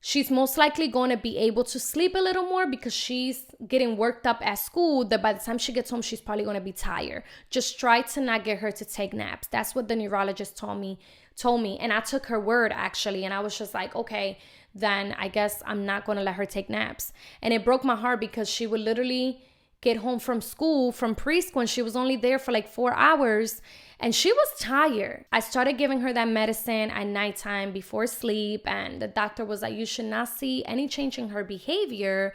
she's 0.00 0.32
most 0.32 0.58
likely 0.58 0.88
going 0.88 1.10
to 1.10 1.16
be 1.16 1.38
able 1.38 1.62
to 1.64 1.78
sleep 1.78 2.16
a 2.16 2.18
little 2.18 2.44
more 2.44 2.66
because 2.66 2.92
she's 2.92 3.46
getting 3.68 3.96
worked 3.96 4.26
up 4.26 4.44
at 4.44 4.56
school 4.56 5.04
that 5.04 5.22
by 5.22 5.32
the 5.32 5.38
time 5.38 5.56
she 5.56 5.72
gets 5.72 5.88
home 5.88 6.02
she's 6.02 6.20
probably 6.20 6.44
going 6.44 6.58
to 6.58 6.60
be 6.60 6.72
tired 6.72 7.22
just 7.48 7.80
try 7.80 8.02
to 8.02 8.20
not 8.20 8.44
get 8.44 8.58
her 8.58 8.70
to 8.70 8.84
take 8.84 9.14
naps 9.14 9.48
that's 9.48 9.74
what 9.74 9.88
the 9.88 9.96
neurologist 9.96 10.58
told 10.58 10.78
me 10.78 10.98
told 11.36 11.60
me 11.60 11.78
and 11.78 11.92
i 11.92 12.00
took 12.00 12.26
her 12.26 12.40
word 12.40 12.72
actually 12.74 13.24
and 13.24 13.34
i 13.34 13.40
was 13.40 13.56
just 13.56 13.74
like 13.74 13.94
okay 13.94 14.38
then 14.74 15.14
i 15.18 15.28
guess 15.28 15.62
i'm 15.66 15.84
not 15.84 16.04
going 16.04 16.16
to 16.16 16.24
let 16.24 16.34
her 16.34 16.46
take 16.46 16.68
naps 16.68 17.12
and 17.42 17.52
it 17.52 17.64
broke 17.64 17.84
my 17.84 17.96
heart 17.96 18.20
because 18.20 18.48
she 18.48 18.66
would 18.66 18.80
literally 18.80 19.40
get 19.80 19.98
home 19.98 20.18
from 20.18 20.40
school 20.40 20.90
from 20.92 21.14
preschool 21.14 21.60
and 21.60 21.70
she 21.70 21.82
was 21.82 21.94
only 21.94 22.16
there 22.16 22.38
for 22.38 22.52
like 22.52 22.68
four 22.68 22.94
hours 22.94 23.60
and 24.00 24.14
she 24.14 24.32
was 24.32 24.48
tired. 24.58 25.24
I 25.32 25.40
started 25.40 25.78
giving 25.78 26.00
her 26.00 26.12
that 26.12 26.28
medicine 26.28 26.90
at 26.90 27.06
nighttime 27.06 27.72
before 27.72 28.06
sleep, 28.06 28.66
and 28.66 29.00
the 29.00 29.08
doctor 29.08 29.44
was 29.44 29.62
like, 29.62 29.74
You 29.74 29.86
should 29.86 30.06
not 30.06 30.28
see 30.28 30.64
any 30.64 30.88
change 30.88 31.18
in 31.18 31.30
her 31.30 31.44
behavior 31.44 32.34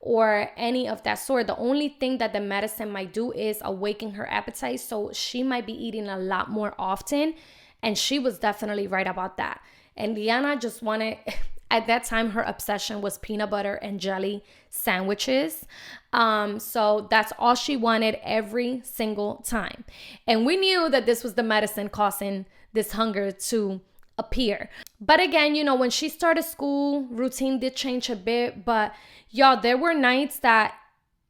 or 0.00 0.50
any 0.56 0.88
of 0.88 1.02
that 1.02 1.16
sort. 1.16 1.46
The 1.46 1.56
only 1.56 1.90
thing 1.90 2.18
that 2.18 2.32
the 2.32 2.40
medicine 2.40 2.90
might 2.90 3.12
do 3.12 3.32
is 3.32 3.58
awaken 3.62 4.12
her 4.12 4.30
appetite. 4.30 4.80
So 4.80 5.10
she 5.12 5.42
might 5.42 5.66
be 5.66 5.74
eating 5.74 6.08
a 6.08 6.16
lot 6.16 6.48
more 6.48 6.74
often. 6.78 7.34
And 7.82 7.96
she 7.96 8.18
was 8.18 8.38
definitely 8.38 8.86
right 8.86 9.06
about 9.06 9.36
that. 9.36 9.60
And 9.96 10.14
Liana 10.14 10.56
just 10.56 10.82
wanted, 10.82 11.18
at 11.70 11.86
that 11.86 12.04
time, 12.04 12.30
her 12.30 12.42
obsession 12.42 13.00
was 13.00 13.18
peanut 13.18 13.50
butter 13.50 13.74
and 13.74 14.00
jelly 14.00 14.44
sandwiches. 14.68 15.66
Um, 16.12 16.58
so 16.58 17.06
that's 17.10 17.32
all 17.38 17.54
she 17.54 17.76
wanted 17.76 18.18
every 18.22 18.80
single 18.84 19.36
time. 19.36 19.84
And 20.26 20.44
we 20.44 20.56
knew 20.56 20.88
that 20.88 21.06
this 21.06 21.22
was 21.22 21.34
the 21.34 21.42
medicine 21.42 21.88
causing 21.88 22.46
this 22.72 22.92
hunger 22.92 23.30
to 23.30 23.80
appear. 24.18 24.68
But 25.00 25.20
again, 25.20 25.54
you 25.54 25.64
know, 25.64 25.74
when 25.74 25.90
she 25.90 26.08
started 26.08 26.44
school, 26.44 27.04
routine 27.10 27.58
did 27.58 27.74
change 27.74 28.10
a 28.10 28.16
bit. 28.16 28.64
But 28.64 28.94
y'all, 29.30 29.60
there 29.60 29.78
were 29.78 29.94
nights 29.94 30.38
that 30.40 30.74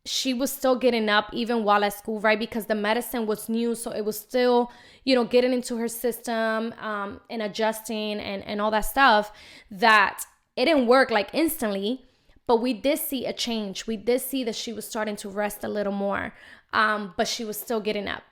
she 0.07 0.33
was 0.33 0.53
still 0.53 0.77
getting 0.77 1.09
up 1.09 1.31
even 1.33 1.63
while 1.63 1.85
at 1.85 1.93
school, 1.93 2.21
right? 2.21 2.39
Because 2.39 2.67
the 2.67 2.75
medicine 2.75 3.27
was 3.27 3.49
new. 3.49 3.75
So 3.75 3.91
it 3.91 4.05
was 4.05 4.19
still, 4.19 4.71
you 5.05 5.15
know, 5.15 5.25
getting 5.25 5.53
into 5.53 5.77
her 5.77 5.89
system 5.89 6.73
um, 6.81 7.21
and 7.29 7.43
adjusting 7.43 8.19
and, 8.19 8.43
and 8.45 8.61
all 8.61 8.71
that 8.71 8.87
stuff 8.87 9.31
that 9.71 10.25
it 10.57 10.65
didn't 10.65 10.87
work 10.87 11.11
like 11.11 11.29
instantly 11.33 12.07
but 12.51 12.61
we 12.61 12.73
did 12.73 12.99
see 12.99 13.27
a 13.27 13.33
change. 13.33 13.87
We 13.87 13.97
did 13.97 14.21
see 14.23 14.43
that 14.43 14.57
she 14.57 14.73
was 14.73 14.85
starting 14.85 15.15
to 15.19 15.29
rest 15.29 15.63
a 15.63 15.69
little 15.69 15.93
more, 15.93 16.35
um, 16.73 17.15
but 17.17 17.29
she 17.29 17.45
was 17.45 17.57
still 17.57 17.79
getting 17.79 18.09
up. 18.09 18.25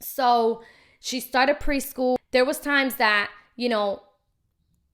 So 0.00 0.62
she 0.98 1.20
started 1.20 1.60
preschool. 1.60 2.16
There 2.32 2.44
was 2.44 2.58
times 2.58 2.96
that, 2.96 3.30
you 3.54 3.68
know, 3.68 4.02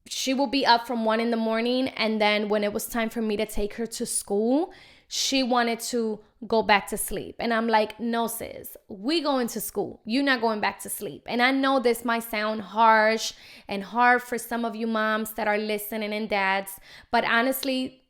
she 0.06 0.34
will 0.34 0.48
be 0.48 0.66
up 0.66 0.86
from 0.86 1.06
one 1.06 1.18
in 1.18 1.30
the 1.30 1.38
morning 1.38 1.88
and 1.88 2.20
then 2.20 2.50
when 2.50 2.62
it 2.62 2.74
was 2.74 2.84
time 2.84 3.08
for 3.08 3.22
me 3.22 3.38
to 3.38 3.46
take 3.46 3.76
her 3.76 3.86
to 3.86 4.04
school 4.04 4.70
she 5.12 5.42
wanted 5.42 5.80
to 5.80 6.20
go 6.46 6.62
back 6.62 6.86
to 6.86 6.96
sleep 6.96 7.34
and 7.38 7.52
i'm 7.52 7.66
like 7.66 7.98
no 8.00 8.26
sis 8.26 8.76
we 8.88 9.20
going 9.20 9.46
to 9.46 9.60
school 9.60 10.00
you're 10.04 10.22
not 10.22 10.40
going 10.40 10.60
back 10.60 10.80
to 10.80 10.88
sleep 10.88 11.22
and 11.26 11.42
i 11.42 11.50
know 11.50 11.80
this 11.80 12.04
might 12.04 12.22
sound 12.22 12.62
harsh 12.62 13.32
and 13.68 13.82
hard 13.82 14.22
for 14.22 14.38
some 14.38 14.64
of 14.64 14.74
you 14.76 14.86
moms 14.86 15.32
that 15.32 15.46
are 15.48 15.58
listening 15.58 16.12
and 16.12 16.28
dads 16.30 16.78
but 17.10 17.24
honestly 17.24 18.00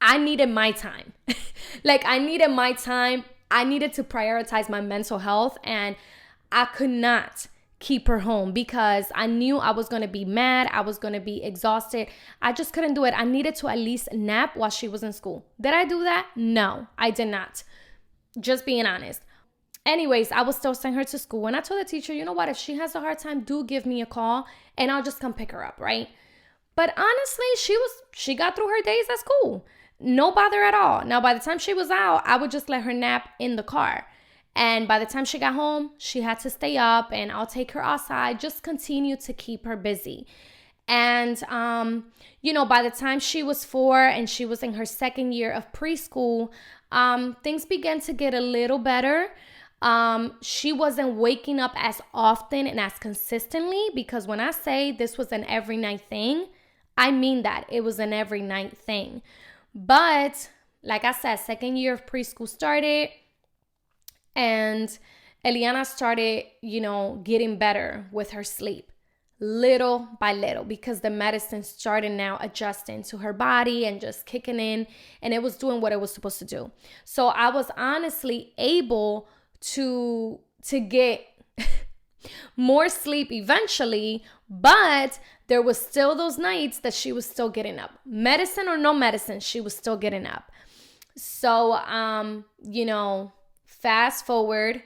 I 0.00 0.18
needed 0.18 0.48
my 0.48 0.72
time. 0.72 1.12
like 1.84 2.02
I 2.06 2.18
needed 2.18 2.50
my 2.50 2.72
time. 2.72 3.24
I 3.50 3.64
needed 3.64 3.92
to 3.94 4.04
prioritize 4.04 4.68
my 4.68 4.80
mental 4.80 5.18
health 5.18 5.58
and 5.64 5.96
I 6.50 6.64
could 6.66 6.90
not 6.90 7.48
keep 7.80 8.06
her 8.06 8.20
home 8.20 8.52
because 8.52 9.06
I 9.14 9.26
knew 9.26 9.58
I 9.58 9.72
was 9.72 9.88
going 9.88 10.02
to 10.02 10.08
be 10.08 10.24
mad, 10.24 10.68
I 10.70 10.82
was 10.82 10.98
going 10.98 11.14
to 11.14 11.20
be 11.20 11.42
exhausted. 11.42 12.08
I 12.40 12.52
just 12.52 12.72
couldn't 12.72 12.94
do 12.94 13.04
it. 13.04 13.14
I 13.16 13.24
needed 13.24 13.56
to 13.56 13.68
at 13.68 13.78
least 13.78 14.12
nap 14.12 14.54
while 14.54 14.70
she 14.70 14.86
was 14.86 15.02
in 15.02 15.12
school. 15.12 15.46
Did 15.60 15.74
I 15.74 15.84
do 15.84 16.04
that? 16.04 16.28
No, 16.36 16.86
I 16.98 17.10
did 17.10 17.28
not. 17.28 17.64
Just 18.38 18.64
being 18.64 18.86
honest. 18.86 19.22
Anyways, 19.86 20.30
I 20.30 20.42
was 20.42 20.56
still 20.56 20.74
sending 20.74 20.98
her 20.98 21.04
to 21.04 21.18
school 21.18 21.46
and 21.46 21.56
I 21.56 21.60
told 21.60 21.80
the 21.80 21.88
teacher, 21.88 22.12
you 22.12 22.24
know 22.24 22.34
what, 22.34 22.50
if 22.50 22.56
she 22.56 22.74
has 22.74 22.94
a 22.94 23.00
hard 23.00 23.18
time, 23.18 23.40
do 23.40 23.64
give 23.64 23.86
me 23.86 24.02
a 24.02 24.06
call 24.06 24.46
and 24.76 24.90
I'll 24.90 25.02
just 25.02 25.20
come 25.20 25.32
pick 25.32 25.52
her 25.52 25.64
up, 25.64 25.80
right? 25.80 26.08
But 26.76 26.92
honestly, 26.96 27.46
she 27.56 27.76
was 27.76 27.90
she 28.12 28.34
got 28.34 28.56
through 28.56 28.68
her 28.68 28.82
days 28.82 29.06
at 29.10 29.18
school. 29.18 29.66
No 29.98 30.32
bother 30.32 30.62
at 30.62 30.74
all. 30.74 31.04
Now, 31.04 31.20
by 31.20 31.34
the 31.34 31.40
time 31.40 31.58
she 31.58 31.74
was 31.74 31.90
out, 31.90 32.22
I 32.24 32.36
would 32.36 32.50
just 32.50 32.68
let 32.68 32.82
her 32.82 32.92
nap 32.92 33.30
in 33.38 33.56
the 33.56 33.62
car. 33.62 34.06
And 34.60 34.86
by 34.86 34.98
the 34.98 35.06
time 35.06 35.24
she 35.24 35.38
got 35.38 35.54
home, 35.54 35.92
she 35.96 36.20
had 36.20 36.38
to 36.40 36.50
stay 36.50 36.76
up 36.76 37.14
and 37.14 37.32
I'll 37.32 37.46
take 37.46 37.70
her 37.70 37.82
outside, 37.82 38.38
just 38.38 38.62
continue 38.62 39.16
to 39.16 39.32
keep 39.32 39.64
her 39.64 39.74
busy. 39.74 40.26
And, 40.86 41.42
um, 41.44 42.12
you 42.42 42.52
know, 42.52 42.66
by 42.66 42.82
the 42.82 42.90
time 42.90 43.20
she 43.20 43.42
was 43.42 43.64
four 43.64 44.04
and 44.04 44.28
she 44.28 44.44
was 44.44 44.62
in 44.62 44.74
her 44.74 44.84
second 44.84 45.32
year 45.32 45.50
of 45.50 45.72
preschool, 45.72 46.50
um, 46.92 47.38
things 47.42 47.64
began 47.64 48.00
to 48.02 48.12
get 48.12 48.34
a 48.34 48.40
little 48.40 48.78
better. 48.78 49.28
Um, 49.80 50.34
she 50.42 50.74
wasn't 50.74 51.14
waking 51.14 51.58
up 51.58 51.72
as 51.74 52.02
often 52.12 52.66
and 52.66 52.78
as 52.78 52.98
consistently 52.98 53.86
because 53.94 54.26
when 54.26 54.40
I 54.40 54.50
say 54.50 54.92
this 54.92 55.16
was 55.16 55.32
an 55.32 55.44
every 55.44 55.78
night 55.78 56.02
thing, 56.02 56.48
I 56.98 57.12
mean 57.12 57.44
that 57.44 57.64
it 57.70 57.80
was 57.80 57.98
an 57.98 58.12
every 58.12 58.42
night 58.42 58.76
thing. 58.76 59.22
But 59.74 60.50
like 60.82 61.06
I 61.06 61.12
said, 61.12 61.36
second 61.36 61.78
year 61.78 61.94
of 61.94 62.04
preschool 62.04 62.46
started 62.46 63.08
and 64.34 64.98
Eliana 65.44 65.86
started, 65.86 66.44
you 66.60 66.80
know, 66.80 67.20
getting 67.24 67.56
better 67.56 68.06
with 68.12 68.30
her 68.30 68.44
sleep. 68.44 68.90
little 69.42 70.06
by 70.20 70.34
little 70.34 70.64
because 70.64 71.00
the 71.00 71.08
medicine 71.08 71.62
started 71.62 72.12
now 72.12 72.36
adjusting 72.40 73.02
to 73.02 73.16
her 73.16 73.32
body 73.32 73.86
and 73.86 73.98
just 73.98 74.26
kicking 74.26 74.60
in 74.60 74.86
and 75.22 75.32
it 75.32 75.42
was 75.42 75.56
doing 75.56 75.80
what 75.80 75.92
it 75.92 76.00
was 76.00 76.12
supposed 76.12 76.38
to 76.38 76.44
do. 76.44 76.70
So 77.04 77.28
I 77.28 77.48
was 77.50 77.70
honestly 77.76 78.52
able 78.58 79.28
to 79.72 80.40
to 80.64 80.78
get 80.78 81.26
more 82.56 82.90
sleep 82.90 83.32
eventually, 83.32 84.22
but 84.48 85.18
there 85.46 85.62
was 85.62 85.78
still 85.78 86.14
those 86.14 86.36
nights 86.36 86.78
that 86.80 86.92
she 86.92 87.10
was 87.10 87.24
still 87.24 87.48
getting 87.48 87.78
up. 87.78 87.92
Medicine 88.04 88.68
or 88.68 88.76
no 88.76 88.92
medicine, 88.92 89.40
she 89.40 89.60
was 89.60 89.74
still 89.74 89.96
getting 89.96 90.26
up. 90.26 90.52
So 91.16 91.72
um, 91.72 92.44
you 92.62 92.84
know, 92.84 93.32
fast 93.80 94.26
forward 94.26 94.82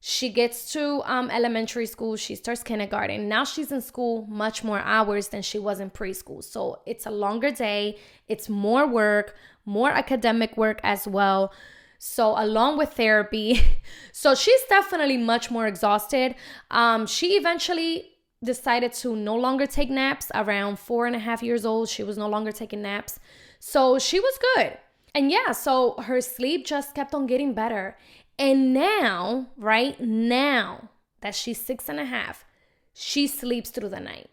she 0.00 0.28
gets 0.28 0.72
to 0.72 1.02
um, 1.04 1.28
elementary 1.30 1.86
school 1.86 2.16
she 2.16 2.36
starts 2.36 2.62
kindergarten. 2.62 3.28
Now 3.28 3.44
she's 3.44 3.72
in 3.72 3.80
school 3.80 4.26
much 4.28 4.62
more 4.62 4.78
hours 4.78 5.28
than 5.28 5.42
she 5.42 5.58
was 5.58 5.80
in 5.80 5.90
preschool. 5.90 6.42
So 6.44 6.80
it's 6.86 7.06
a 7.06 7.10
longer 7.10 7.50
day 7.50 7.98
it's 8.28 8.48
more 8.48 8.86
work 8.86 9.34
more 9.64 9.90
academic 9.90 10.56
work 10.56 10.80
as 10.84 11.06
well. 11.08 11.52
So 11.98 12.34
along 12.40 12.78
with 12.78 12.92
therapy 12.92 13.60
so 14.12 14.34
she's 14.34 14.62
definitely 14.68 15.16
much 15.16 15.50
more 15.50 15.66
exhausted. 15.66 16.36
Um, 16.70 17.06
she 17.06 17.32
eventually 17.32 18.12
decided 18.44 18.92
to 18.92 19.16
no 19.16 19.34
longer 19.34 19.66
take 19.66 19.90
naps. 19.90 20.30
Around 20.32 20.78
four 20.78 21.06
and 21.06 21.16
a 21.16 21.18
half 21.18 21.42
years 21.42 21.66
old 21.66 21.88
she 21.88 22.04
was 22.04 22.16
no 22.16 22.28
longer 22.28 22.52
taking 22.52 22.82
naps. 22.82 23.18
So 23.58 23.98
she 23.98 24.20
was 24.20 24.38
good. 24.54 24.78
And 25.12 25.32
yeah 25.32 25.50
so 25.50 25.96
her 26.02 26.20
sleep 26.20 26.64
just 26.64 26.94
kept 26.94 27.14
on 27.14 27.26
getting 27.26 27.52
better 27.52 27.96
and 28.38 28.72
now, 28.72 29.48
right 29.56 30.00
now 30.00 30.90
that 31.20 31.34
she's 31.34 31.60
six 31.60 31.88
and 31.88 31.98
a 31.98 32.04
half, 32.04 32.44
she 32.92 33.26
sleeps 33.26 33.70
through 33.70 33.88
the 33.88 34.00
night. 34.00 34.30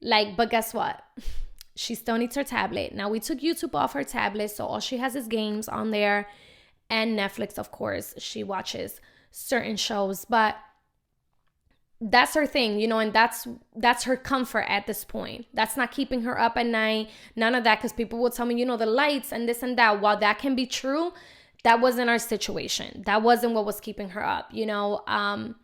Like, 0.00 0.36
but 0.36 0.50
guess 0.50 0.74
what? 0.74 1.02
She 1.76 1.94
still 1.94 2.18
needs 2.18 2.34
her 2.36 2.44
tablet. 2.44 2.94
Now, 2.94 3.08
we 3.08 3.20
took 3.20 3.38
YouTube 3.38 3.74
off 3.74 3.94
her 3.94 4.04
tablet, 4.04 4.50
so 4.50 4.66
all 4.66 4.80
she 4.80 4.98
has 4.98 5.14
is 5.16 5.28
games 5.28 5.66
on 5.66 5.92
there 5.92 6.26
and 6.90 7.18
Netflix, 7.18 7.58
of 7.58 7.70
course. 7.70 8.12
She 8.18 8.42
watches 8.42 9.00
certain 9.30 9.76
shows, 9.76 10.26
but 10.26 10.56
that's 12.00 12.32
her 12.32 12.46
thing 12.46 12.80
you 12.80 12.88
know 12.88 12.98
and 12.98 13.12
that's 13.12 13.46
that's 13.76 14.04
her 14.04 14.16
comfort 14.16 14.64
at 14.68 14.86
this 14.86 15.04
point 15.04 15.44
that's 15.52 15.76
not 15.76 15.90
keeping 15.90 16.22
her 16.22 16.40
up 16.40 16.56
at 16.56 16.64
night 16.64 17.10
none 17.36 17.54
of 17.54 17.62
that 17.62 17.76
because 17.76 17.92
people 17.92 18.18
will 18.18 18.30
tell 18.30 18.46
me 18.46 18.54
you 18.58 18.64
know 18.64 18.78
the 18.78 18.86
lights 18.86 19.34
and 19.34 19.46
this 19.46 19.62
and 19.62 19.76
that 19.76 20.00
while 20.00 20.16
that 20.16 20.38
can 20.38 20.54
be 20.54 20.64
true 20.64 21.12
that 21.64 21.80
wasn't 21.80 22.10
our 22.10 22.18
situation. 22.18 23.02
That 23.06 23.22
wasn't 23.22 23.54
what 23.54 23.66
was 23.66 23.80
keeping 23.80 24.10
her 24.10 24.24
up, 24.24 24.48
you 24.52 24.66
know. 24.66 25.02
Um, 25.06 25.56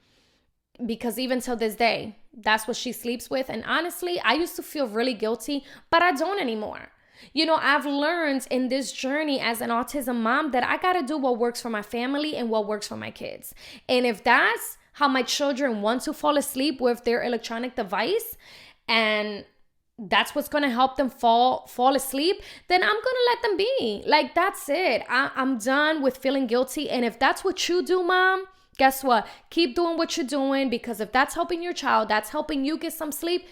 because 0.84 1.18
even 1.18 1.40
till 1.40 1.56
this 1.56 1.74
day, 1.74 2.18
that's 2.36 2.68
what 2.68 2.76
she 2.76 2.92
sleeps 2.92 3.30
with. 3.30 3.48
And 3.48 3.64
honestly, 3.64 4.20
I 4.20 4.34
used 4.34 4.56
to 4.56 4.62
feel 4.62 4.86
really 4.86 5.14
guilty, 5.14 5.64
but 5.90 6.02
I 6.02 6.12
don't 6.12 6.40
anymore. 6.40 6.88
You 7.32 7.46
know, 7.46 7.56
I've 7.56 7.86
learned 7.86 8.46
in 8.50 8.68
this 8.68 8.92
journey 8.92 9.40
as 9.40 9.62
an 9.62 9.70
autism 9.70 10.16
mom 10.16 10.50
that 10.50 10.64
I 10.64 10.76
got 10.76 10.94
to 10.94 11.02
do 11.02 11.16
what 11.16 11.38
works 11.38 11.62
for 11.62 11.70
my 11.70 11.80
family 11.80 12.36
and 12.36 12.50
what 12.50 12.66
works 12.66 12.86
for 12.86 12.96
my 12.96 13.10
kids. 13.10 13.54
And 13.88 14.04
if 14.04 14.22
that's 14.22 14.76
how 14.92 15.08
my 15.08 15.22
children 15.22 15.80
want 15.82 16.02
to 16.02 16.12
fall 16.12 16.36
asleep 16.36 16.80
with 16.80 17.04
their 17.04 17.22
electronic 17.22 17.74
device 17.74 18.36
and 18.86 19.44
that's 19.98 20.34
what's 20.34 20.48
gonna 20.48 20.70
help 20.70 20.96
them 20.96 21.08
fall 21.08 21.66
fall 21.68 21.94
asleep 21.94 22.42
then 22.68 22.82
i'm 22.82 22.88
gonna 22.88 23.26
let 23.28 23.42
them 23.42 23.56
be. 23.56 24.02
Like 24.06 24.34
that's 24.34 24.68
it. 24.68 25.02
I, 25.08 25.30
i'm 25.34 25.58
done 25.58 26.02
with 26.02 26.18
feeling 26.18 26.46
guilty. 26.46 26.90
And 26.90 27.04
if 27.04 27.18
that's 27.18 27.44
what 27.44 27.68
you 27.68 27.82
do 27.84 28.02
mom 28.02 28.44
guess 28.78 29.02
what? 29.02 29.26
Keep 29.48 29.74
doing 29.74 29.96
what 29.96 30.16
you're 30.16 30.26
doing 30.26 30.68
because 30.68 31.00
if 31.00 31.12
that's 31.12 31.34
helping 31.34 31.62
your 31.62 31.72
child 31.72 32.08
that's 32.08 32.30
helping 32.30 32.64
you 32.64 32.78
get 32.78 32.92
some 32.92 33.10
sleep 33.10 33.46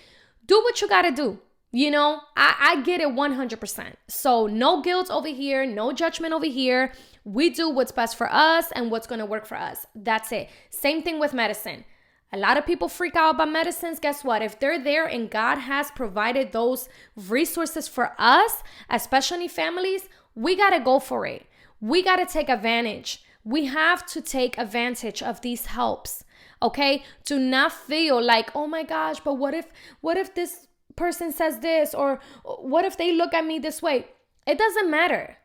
do 0.46 0.56
what 0.62 0.80
you 0.82 0.88
gotta 0.88 1.10
do. 1.10 1.38
You 1.72 1.90
know 1.90 2.20
i, 2.36 2.54
I 2.60 2.82
get 2.82 3.00
it 3.00 3.08
100% 3.08 3.94
so 4.08 4.46
no 4.46 4.82
guilt 4.82 5.10
over 5.10 5.28
here 5.28 5.64
no 5.64 5.92
judgment 5.92 6.34
over 6.34 6.46
here. 6.46 6.92
We 7.24 7.48
do 7.48 7.70
what's 7.70 7.92
best 7.92 8.18
for 8.18 8.30
us 8.30 8.70
and 8.72 8.90
what's 8.90 9.06
gonna 9.06 9.24
work 9.24 9.46
for 9.46 9.56
us. 9.56 9.86
That's 9.94 10.30
it. 10.30 10.50
Same 10.68 11.02
thing 11.02 11.18
with 11.18 11.32
medicine 11.32 11.86
a 12.34 12.36
lot 12.36 12.58
of 12.58 12.66
people 12.66 12.88
freak 12.88 13.14
out 13.14 13.36
about 13.36 13.52
medicines. 13.52 14.00
Guess 14.00 14.24
what? 14.24 14.42
If 14.42 14.58
they're 14.58 14.82
there 14.82 15.06
and 15.06 15.30
God 15.30 15.56
has 15.58 15.92
provided 15.92 16.50
those 16.50 16.88
resources 17.16 17.86
for 17.86 18.12
us, 18.18 18.64
especially 18.90 19.46
families, 19.46 20.08
we 20.34 20.56
got 20.56 20.70
to 20.70 20.80
go 20.80 20.98
for 20.98 21.26
it. 21.26 21.46
We 21.80 22.02
got 22.02 22.16
to 22.16 22.26
take 22.26 22.48
advantage. 22.48 23.22
We 23.44 23.66
have 23.66 24.04
to 24.06 24.20
take 24.20 24.58
advantage 24.58 25.22
of 25.22 25.42
these 25.42 25.66
helps. 25.66 26.24
Okay? 26.60 27.04
Do 27.24 27.38
not 27.38 27.72
feel 27.72 28.20
like, 28.20 28.50
"Oh 28.56 28.66
my 28.66 28.82
gosh, 28.82 29.20
but 29.20 29.34
what 29.34 29.54
if 29.54 29.66
what 30.00 30.16
if 30.16 30.34
this 30.34 30.66
person 30.96 31.30
says 31.30 31.60
this 31.60 31.94
or 31.94 32.20
what 32.42 32.84
if 32.84 32.96
they 32.96 33.12
look 33.12 33.32
at 33.32 33.46
me 33.46 33.60
this 33.60 33.80
way?" 33.80 34.08
It 34.44 34.58
doesn't 34.58 34.90
matter. 34.90 35.38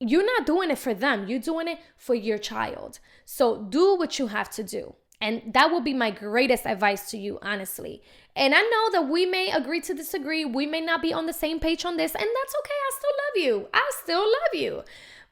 You're 0.00 0.26
not 0.26 0.44
doing 0.44 0.70
it 0.72 0.78
for 0.78 0.92
them. 0.92 1.28
You're 1.28 1.38
doing 1.52 1.68
it 1.68 1.78
for 1.96 2.16
your 2.16 2.38
child. 2.38 2.98
So 3.24 3.62
do 3.62 3.94
what 3.94 4.18
you 4.18 4.26
have 4.26 4.50
to 4.50 4.64
do. 4.64 4.96
And 5.22 5.54
that 5.54 5.70
will 5.70 5.80
be 5.80 5.94
my 5.94 6.10
greatest 6.10 6.66
advice 6.66 7.08
to 7.12 7.16
you, 7.16 7.38
honestly. 7.42 8.02
And 8.34 8.54
I 8.56 8.60
know 8.60 8.90
that 8.90 9.08
we 9.08 9.24
may 9.24 9.52
agree 9.52 9.80
to 9.82 9.94
disagree. 9.94 10.44
We 10.44 10.66
may 10.66 10.80
not 10.80 11.00
be 11.00 11.12
on 11.14 11.26
the 11.26 11.32
same 11.32 11.60
page 11.60 11.84
on 11.84 11.96
this, 11.96 12.12
and 12.12 12.24
that's 12.24 12.54
okay. 12.58 12.74
I 12.74 12.90
still 12.98 13.10
love 13.22 13.44
you. 13.46 13.68
I 13.72 13.90
still 14.02 14.24
love 14.24 14.54
you. 14.54 14.82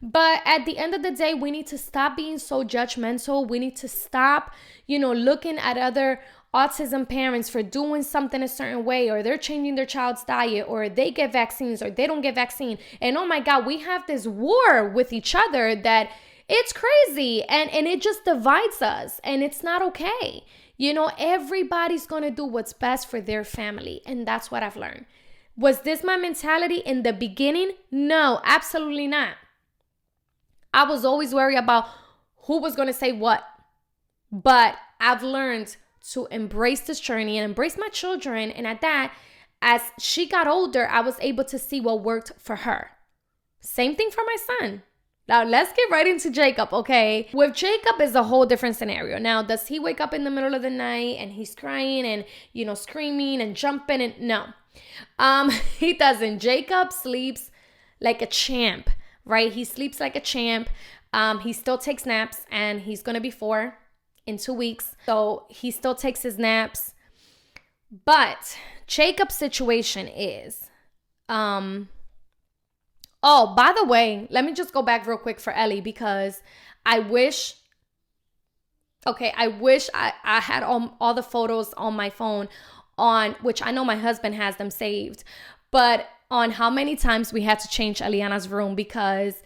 But 0.00 0.42
at 0.44 0.64
the 0.64 0.78
end 0.78 0.94
of 0.94 1.02
the 1.02 1.10
day, 1.10 1.34
we 1.34 1.50
need 1.50 1.66
to 1.66 1.76
stop 1.76 2.16
being 2.16 2.38
so 2.38 2.62
judgmental. 2.62 3.46
We 3.46 3.58
need 3.58 3.74
to 3.76 3.88
stop, 3.88 4.54
you 4.86 4.98
know, 5.00 5.12
looking 5.12 5.58
at 5.58 5.76
other 5.76 6.20
autism 6.54 7.08
parents 7.08 7.48
for 7.48 7.62
doing 7.62 8.02
something 8.02 8.42
a 8.42 8.48
certain 8.48 8.84
way 8.84 9.10
or 9.10 9.22
they're 9.22 9.38
changing 9.38 9.74
their 9.74 9.86
child's 9.86 10.24
diet 10.24 10.66
or 10.68 10.88
they 10.88 11.10
get 11.10 11.32
vaccines 11.32 11.82
or 11.82 11.90
they 11.90 12.06
don't 12.06 12.22
get 12.22 12.34
vaccine. 12.36 12.78
And 13.00 13.16
oh 13.16 13.26
my 13.26 13.40
God, 13.40 13.66
we 13.66 13.80
have 13.80 14.06
this 14.06 14.26
war 14.26 14.88
with 14.88 15.12
each 15.12 15.34
other 15.34 15.74
that 15.74 16.10
it's 16.50 16.72
crazy 16.72 17.42
and 17.44 17.70
and 17.70 17.86
it 17.86 18.02
just 18.02 18.24
divides 18.24 18.82
us 18.82 19.20
and 19.22 19.42
it's 19.42 19.62
not 19.62 19.82
okay. 19.82 20.44
You 20.76 20.92
know, 20.92 21.10
everybody's 21.18 22.06
going 22.06 22.22
to 22.22 22.30
do 22.30 22.44
what's 22.44 22.72
best 22.72 23.08
for 23.08 23.20
their 23.20 23.44
family 23.44 24.02
and 24.04 24.26
that's 24.26 24.50
what 24.50 24.62
I've 24.62 24.76
learned. 24.76 25.06
Was 25.56 25.82
this 25.82 26.02
my 26.02 26.16
mentality 26.16 26.78
in 26.78 27.02
the 27.02 27.12
beginning? 27.12 27.72
No, 27.90 28.40
absolutely 28.44 29.06
not. 29.06 29.34
I 30.72 30.84
was 30.84 31.04
always 31.04 31.34
worried 31.34 31.58
about 31.58 31.88
who 32.46 32.60
was 32.60 32.76
going 32.76 32.88
to 32.88 32.94
say 32.94 33.12
what. 33.12 33.44
But 34.32 34.76
I've 35.00 35.22
learned 35.22 35.76
to 36.12 36.26
embrace 36.30 36.80
this 36.80 37.00
journey 37.00 37.38
and 37.38 37.44
embrace 37.44 37.76
my 37.76 37.88
children. 37.88 38.50
And 38.50 38.66
at 38.66 38.80
that, 38.80 39.12
as 39.60 39.82
she 39.98 40.26
got 40.26 40.46
older, 40.46 40.88
I 40.88 41.00
was 41.00 41.16
able 41.20 41.44
to 41.44 41.58
see 41.58 41.80
what 41.80 42.02
worked 42.02 42.32
for 42.38 42.56
her. 42.56 42.92
Same 43.60 43.96
thing 43.96 44.10
for 44.10 44.22
my 44.24 44.36
son. 44.36 44.82
Now 45.28 45.44
let's 45.44 45.72
get 45.72 45.90
right 45.90 46.06
into 46.06 46.30
Jacob, 46.30 46.72
okay? 46.72 47.28
With 47.32 47.54
Jacob 47.54 48.00
is 48.00 48.14
a 48.14 48.24
whole 48.24 48.46
different 48.46 48.76
scenario. 48.76 49.18
Now, 49.18 49.42
does 49.42 49.68
he 49.68 49.78
wake 49.78 50.00
up 50.00 50.12
in 50.12 50.24
the 50.24 50.30
middle 50.30 50.54
of 50.54 50.62
the 50.62 50.70
night 50.70 51.18
and 51.18 51.32
he's 51.32 51.54
crying 51.54 52.04
and 52.04 52.24
you 52.52 52.64
know 52.64 52.74
screaming 52.74 53.40
and 53.40 53.54
jumping 53.54 54.00
and 54.02 54.20
no. 54.20 54.46
Um 55.18 55.50
he 55.78 55.94
doesn't. 55.94 56.40
Jacob 56.40 56.92
sleeps 56.92 57.50
like 58.00 58.22
a 58.22 58.26
champ, 58.26 58.90
right? 59.24 59.52
He 59.52 59.64
sleeps 59.64 60.00
like 60.00 60.16
a 60.16 60.20
champ. 60.20 60.68
Um 61.12 61.40
he 61.40 61.52
still 61.52 61.78
takes 61.78 62.06
naps 62.06 62.44
and 62.50 62.80
he's 62.80 63.02
going 63.02 63.14
to 63.14 63.20
be 63.20 63.30
4 63.30 63.76
in 64.26 64.36
2 64.36 64.52
weeks. 64.52 64.96
So, 65.06 65.46
he 65.48 65.70
still 65.70 65.94
takes 65.94 66.22
his 66.22 66.38
naps. 66.38 66.94
But 68.04 68.56
Jacob's 68.86 69.34
situation 69.34 70.08
is 70.08 70.68
um 71.28 71.88
Oh, 73.22 73.54
by 73.54 73.72
the 73.76 73.84
way, 73.84 74.26
let 74.30 74.44
me 74.44 74.52
just 74.52 74.72
go 74.72 74.82
back 74.82 75.06
real 75.06 75.18
quick 75.18 75.40
for 75.40 75.52
Ellie 75.52 75.80
because 75.80 76.42
I 76.86 77.00
wish 77.00 77.54
okay, 79.06 79.32
I 79.36 79.48
wish 79.48 79.88
I, 79.94 80.12
I 80.24 80.40
had 80.40 80.62
all, 80.62 80.94
all 81.00 81.14
the 81.14 81.22
photos 81.22 81.72
on 81.74 81.94
my 81.94 82.10
phone 82.10 82.48
on 82.98 83.32
which 83.40 83.62
I 83.64 83.70
know 83.70 83.84
my 83.84 83.96
husband 83.96 84.34
has 84.34 84.56
them 84.56 84.70
saved, 84.70 85.24
but 85.70 86.06
on 86.30 86.50
how 86.50 86.68
many 86.68 86.96
times 86.96 87.32
we 87.32 87.40
had 87.42 87.58
to 87.60 87.68
change 87.68 88.00
Eliana's 88.00 88.48
room 88.48 88.74
because 88.74 89.42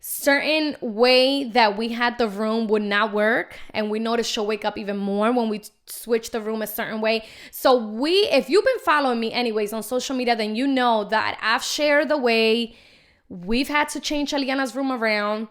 certain 0.00 0.76
way 0.80 1.44
that 1.44 1.76
we 1.76 1.88
had 1.90 2.18
the 2.18 2.28
room 2.28 2.66
would 2.68 2.82
not 2.82 3.12
work 3.12 3.58
and 3.70 3.90
we 3.90 3.98
noticed 3.98 4.30
she'll 4.30 4.46
wake 4.46 4.64
up 4.64 4.76
even 4.76 4.96
more 4.96 5.32
when 5.32 5.48
we 5.48 5.62
switch 5.86 6.30
the 6.30 6.40
room 6.40 6.60
a 6.60 6.66
certain 6.66 7.00
way. 7.00 7.24
So 7.50 7.76
we 7.76 8.12
if 8.30 8.50
you've 8.50 8.64
been 8.64 8.80
following 8.80 9.20
me 9.20 9.32
anyways 9.32 9.72
on 9.72 9.82
social 9.82 10.16
media 10.16 10.36
then 10.36 10.54
you 10.54 10.66
know 10.66 11.04
that 11.04 11.38
i've 11.40 11.62
shared 11.62 12.08
the 12.08 12.18
way 12.18 12.74
We've 13.28 13.68
had 13.68 13.88
to 13.90 14.00
change 14.00 14.32
Eliana's 14.32 14.76
room 14.76 14.92
around. 14.92 15.48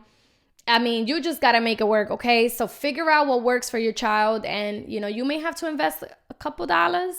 I 0.68 0.80
mean, 0.80 1.08
you 1.08 1.22
just 1.22 1.42
got 1.42 1.54
to 1.54 1.60
make 1.60 1.82
it 1.82 1.88
work, 1.88 2.10
okay? 2.12 2.48
So 2.48 2.68
figure 2.68 3.10
out 3.10 3.28
what 3.28 3.44
works 3.44 3.70
for 3.70 3.78
your 3.78 3.92
child 3.92 4.46
and, 4.46 4.90
you 4.92 5.00
know, 5.00 5.08
you 5.08 5.26
may 5.26 5.40
have 5.40 5.56
to 5.58 5.68
invest 5.68 6.04
a 6.04 6.34
couple 6.36 6.66
dollars, 6.66 7.16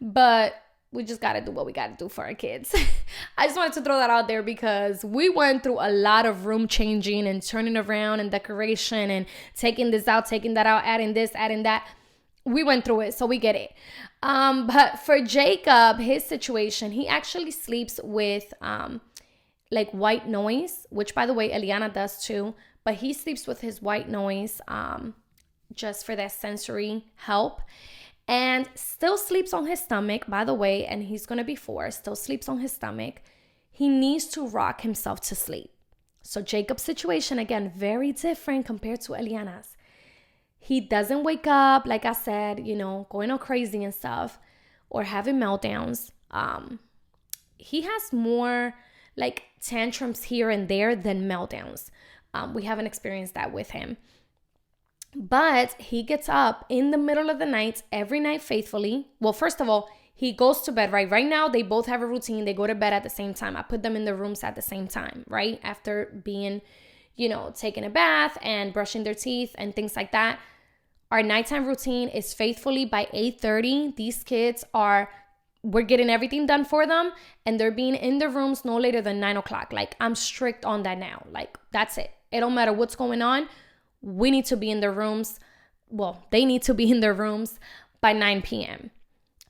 but 0.00 0.54
we 0.92 1.02
just 1.02 1.20
got 1.20 1.32
to 1.32 1.40
do 1.40 1.50
what 1.50 1.66
we 1.66 1.72
got 1.72 1.98
to 1.98 2.04
do 2.04 2.08
for 2.08 2.24
our 2.24 2.34
kids. 2.34 2.74
I 3.38 3.46
just 3.46 3.56
wanted 3.56 3.72
to 3.74 3.82
throw 3.82 3.96
that 3.98 4.10
out 4.10 4.28
there 4.28 4.42
because 4.42 5.04
we 5.04 5.28
went 5.28 5.62
through 5.62 5.78
a 5.80 5.90
lot 5.90 6.26
of 6.26 6.46
room 6.46 6.68
changing 6.68 7.26
and 7.26 7.42
turning 7.42 7.76
around 7.76 8.20
and 8.20 8.30
decoration 8.30 9.10
and 9.10 9.26
taking 9.56 9.90
this 9.90 10.06
out, 10.06 10.26
taking 10.26 10.54
that 10.54 10.66
out, 10.66 10.84
adding 10.84 11.12
this, 11.12 11.32
adding 11.34 11.64
that. 11.64 11.86
We 12.44 12.62
went 12.62 12.84
through 12.84 13.00
it, 13.00 13.14
so 13.14 13.26
we 13.26 13.38
get 13.38 13.56
it. 13.56 13.72
Um, 14.22 14.68
but 14.68 15.00
for 15.00 15.20
Jacob, 15.20 15.98
his 15.98 16.24
situation, 16.24 16.92
he 16.92 17.08
actually 17.08 17.50
sleeps 17.50 17.98
with 18.02 18.54
um 18.60 19.00
like 19.70 19.90
white 19.90 20.28
noise, 20.28 20.86
which 20.90 21.14
by 21.14 21.26
the 21.26 21.34
way, 21.34 21.50
Eliana 21.50 21.92
does 21.92 22.22
too, 22.24 22.54
but 22.84 22.94
he 22.94 23.12
sleeps 23.12 23.46
with 23.46 23.60
his 23.60 23.82
white 23.82 24.08
noise 24.08 24.60
um 24.68 25.14
just 25.74 26.06
for 26.06 26.14
that 26.14 26.32
sensory 26.32 27.04
help 27.16 27.60
and 28.28 28.68
still 28.74 29.16
sleeps 29.16 29.52
on 29.52 29.66
his 29.66 29.80
stomach, 29.80 30.24
by 30.26 30.44
the 30.44 30.54
way, 30.54 30.84
and 30.86 31.04
he's 31.04 31.26
gonna 31.26 31.44
be 31.44 31.54
four, 31.54 31.90
still 31.90 32.16
sleeps 32.16 32.48
on 32.48 32.58
his 32.58 32.72
stomach. 32.72 33.22
He 33.70 33.88
needs 33.88 34.26
to 34.28 34.46
rock 34.46 34.80
himself 34.80 35.20
to 35.22 35.34
sleep. 35.34 35.70
So, 36.22 36.42
Jacob's 36.42 36.82
situation, 36.82 37.38
again, 37.38 37.72
very 37.76 38.10
different 38.10 38.66
compared 38.66 39.00
to 39.02 39.12
Eliana's. 39.12 39.76
He 40.58 40.80
doesn't 40.80 41.22
wake 41.22 41.46
up, 41.46 41.86
like 41.86 42.04
I 42.04 42.12
said, 42.12 42.66
you 42.66 42.74
know, 42.74 43.06
going 43.10 43.30
all 43.30 43.38
crazy 43.38 43.84
and 43.84 43.94
stuff 43.94 44.40
or 44.90 45.04
having 45.04 45.36
meltdowns. 45.36 46.10
Um, 46.32 46.80
he 47.58 47.82
has 47.82 48.12
more 48.12 48.74
like 49.16 49.44
tantrums 49.60 50.24
here 50.24 50.50
and 50.50 50.68
there 50.68 50.94
than 50.94 51.28
meltdowns. 51.28 51.90
Um, 52.34 52.54
we 52.54 52.64
haven't 52.64 52.86
experienced 52.86 53.34
that 53.34 53.52
with 53.52 53.70
him. 53.70 53.96
But 55.14 55.72
he 55.80 56.02
gets 56.02 56.28
up 56.28 56.66
in 56.68 56.90
the 56.90 56.98
middle 56.98 57.30
of 57.30 57.38
the 57.38 57.46
night 57.46 57.82
every 57.90 58.20
night 58.20 58.42
faithfully. 58.42 59.08
Well, 59.18 59.32
first 59.32 59.60
of 59.60 59.68
all, 59.68 59.88
he 60.14 60.32
goes 60.32 60.60
to 60.62 60.72
bed, 60.72 60.92
right? 60.92 61.10
Right 61.10 61.26
now, 61.26 61.48
they 61.48 61.62
both 61.62 61.86
have 61.86 62.02
a 62.02 62.06
routine. 62.06 62.44
They 62.44 62.54
go 62.54 62.66
to 62.66 62.74
bed 62.74 62.92
at 62.92 63.02
the 63.02 63.10
same 63.10 63.34
time. 63.34 63.56
I 63.56 63.62
put 63.62 63.82
them 63.82 63.96
in 63.96 64.04
the 64.04 64.14
rooms 64.14 64.44
at 64.44 64.54
the 64.54 64.62
same 64.62 64.88
time, 64.88 65.24
right? 65.28 65.60
After 65.62 66.20
being, 66.24 66.62
you 67.16 67.28
know, 67.28 67.52
taking 67.54 67.84
a 67.84 67.90
bath 67.90 68.36
and 68.42 68.72
brushing 68.72 69.04
their 69.04 69.14
teeth 69.14 69.54
and 69.56 69.74
things 69.74 69.96
like 69.96 70.12
that. 70.12 70.38
Our 71.10 71.22
nighttime 71.22 71.66
routine 71.66 72.08
is 72.08 72.34
faithfully 72.34 72.84
by 72.84 73.08
8:30. 73.12 73.94
These 73.96 74.24
kids 74.24 74.64
are 74.74 75.10
we're 75.72 75.82
getting 75.82 76.10
everything 76.10 76.46
done 76.46 76.64
for 76.64 76.86
them 76.86 77.12
and 77.44 77.58
they're 77.58 77.70
being 77.70 77.94
in 77.94 78.18
the 78.18 78.28
rooms 78.28 78.64
no 78.64 78.76
later 78.76 79.02
than 79.02 79.18
nine 79.20 79.36
o'clock. 79.36 79.72
Like 79.72 79.96
I'm 80.00 80.14
strict 80.14 80.64
on 80.64 80.82
that 80.84 80.98
now. 80.98 81.24
Like 81.30 81.58
that's 81.72 81.98
it. 81.98 82.10
It 82.30 82.40
don't 82.40 82.54
matter 82.54 82.72
what's 82.72 82.96
going 82.96 83.22
on 83.22 83.48
we 84.06 84.30
need 84.30 84.46
to 84.46 84.56
be 84.56 84.70
in 84.70 84.80
their 84.80 84.92
rooms. 84.92 85.40
Well, 85.88 86.24
they 86.30 86.44
need 86.44 86.62
to 86.62 86.74
be 86.74 86.90
in 86.90 87.00
their 87.00 87.14
rooms 87.14 87.58
by 88.00 88.12
9 88.12 88.42
p.m. 88.42 88.90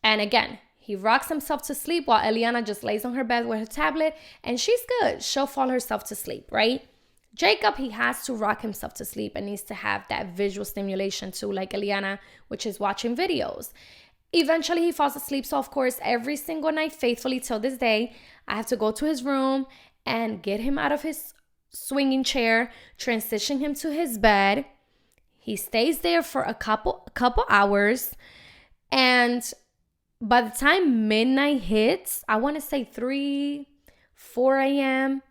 And 0.03 0.21
again, 0.21 0.59
he 0.79 0.97
rocks 0.97 1.29
himself 1.29 1.63
to 1.67 1.75
sleep 1.75 2.07
while 2.07 2.23
Eliana 2.23 2.65
just 2.65 2.85
lays 2.85 3.05
on 3.05 3.15
her 3.15 3.25
bed 3.25 3.47
with 3.47 3.59
her 3.59 3.67
tablet 3.67 4.17
and 4.43 4.59
she's 4.59 4.81
good. 5.01 5.23
She'll 5.23 5.47
fall 5.47 5.69
herself 5.69 6.05
to 6.05 6.15
sleep, 6.15 6.49
right? 6.51 6.87
Jacob, 7.35 7.77
he 7.77 7.91
has 7.91 8.25
to 8.25 8.33
rock 8.33 8.63
himself 8.63 8.95
to 8.95 9.05
sleep 9.05 9.33
and 9.35 9.45
needs 9.45 9.63
to 9.63 9.75
have 9.75 10.07
that 10.09 10.29
visual 10.29 10.65
stimulation 10.65 11.33
too, 11.33 11.53
like 11.53 11.73
Eliana, 11.73 12.19
which 12.49 12.65
is 12.65 12.81
watching 12.81 13.15
videos. 13.15 13.73
Eventually, 14.39 14.83
he 14.83 14.93
falls 14.93 15.17
asleep. 15.17 15.47
So, 15.47 15.59
of 15.59 15.71
course, 15.71 15.99
every 16.03 16.37
single 16.37 16.71
night, 16.71 16.93
faithfully 16.93 17.41
till 17.41 17.59
this 17.59 17.79
day, 17.79 18.15
I 18.47 18.57
have 18.57 18.67
to 18.67 18.77
go 18.77 18.93
to 18.93 19.05
his 19.05 19.23
room 19.23 19.67
and 20.05 20.43
get 20.43 20.61
him 20.61 20.79
out 20.79 20.93
of 20.93 21.03
his 21.03 21.33
swinging 21.71 22.23
chair, 22.23 22.71
transition 22.99 23.61
him 23.61 23.75
to 23.75 23.91
his 23.91 24.19
bed. 24.19 24.67
He 25.39 25.57
stays 25.57 26.01
there 26.01 26.23
for 26.23 26.43
a 26.43 26.55
couple 26.55 27.09
couple 27.15 27.45
hours 27.49 28.15
and 28.91 29.43
by 30.21 30.43
the 30.43 30.51
time 30.51 31.09
midnight 31.09 31.63
hits, 31.63 32.25
I 32.29 32.37
want 32.37 32.57
to 32.57 32.61
say 32.61 32.85
3 32.85 33.67
4 34.15 34.59
a.m., 34.59 35.23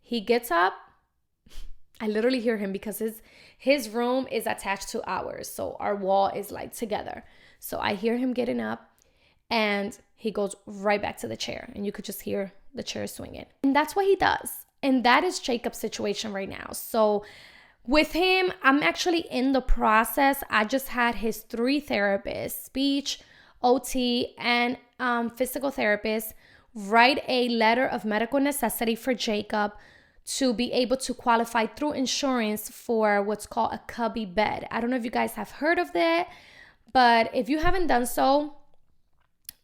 he 0.00 0.20
gets 0.20 0.50
up. 0.50 0.74
I 2.00 2.06
literally 2.06 2.40
hear 2.40 2.58
him 2.58 2.72
because 2.72 2.98
his 2.98 3.22
his 3.62 3.90
room 3.90 4.26
is 4.28 4.48
attached 4.48 4.88
to 4.88 5.08
ours. 5.08 5.48
So 5.48 5.76
our 5.78 5.94
wall 5.94 6.26
is 6.34 6.50
like 6.50 6.74
together. 6.74 7.22
So 7.60 7.78
I 7.78 7.94
hear 7.94 8.16
him 8.16 8.32
getting 8.32 8.60
up 8.60 8.90
and 9.48 9.96
he 10.16 10.32
goes 10.32 10.56
right 10.66 11.00
back 11.00 11.16
to 11.18 11.28
the 11.28 11.36
chair 11.36 11.70
and 11.72 11.86
you 11.86 11.92
could 11.92 12.04
just 12.04 12.22
hear 12.22 12.52
the 12.74 12.82
chair 12.82 13.06
swinging. 13.06 13.46
And 13.62 13.74
that's 13.74 13.94
what 13.94 14.06
he 14.06 14.16
does. 14.16 14.66
And 14.82 15.04
that 15.04 15.22
is 15.22 15.38
Jacob's 15.38 15.78
situation 15.78 16.32
right 16.32 16.48
now. 16.48 16.70
So 16.72 17.24
with 17.86 18.14
him, 18.14 18.52
I'm 18.64 18.82
actually 18.82 19.28
in 19.30 19.52
the 19.52 19.60
process. 19.60 20.42
I 20.50 20.64
just 20.64 20.88
had 20.88 21.14
his 21.14 21.42
three 21.42 21.80
therapists, 21.80 22.64
speech, 22.64 23.20
OT, 23.62 24.34
and 24.38 24.76
um, 24.98 25.30
physical 25.30 25.70
therapist, 25.70 26.34
write 26.74 27.22
a 27.28 27.48
letter 27.48 27.86
of 27.86 28.04
medical 28.04 28.40
necessity 28.40 28.96
for 28.96 29.14
Jacob 29.14 29.72
to 30.24 30.54
be 30.54 30.72
able 30.72 30.96
to 30.96 31.14
qualify 31.14 31.66
through 31.66 31.92
insurance 31.92 32.68
for 32.68 33.22
what's 33.22 33.46
called 33.46 33.72
a 33.72 33.78
cubby 33.86 34.24
bed. 34.24 34.66
I 34.70 34.80
don't 34.80 34.90
know 34.90 34.96
if 34.96 35.04
you 35.04 35.10
guys 35.10 35.34
have 35.34 35.50
heard 35.50 35.78
of 35.78 35.92
that, 35.92 36.28
but 36.92 37.30
if 37.34 37.48
you 37.48 37.58
haven't 37.58 37.88
done 37.88 38.06
so, 38.06 38.54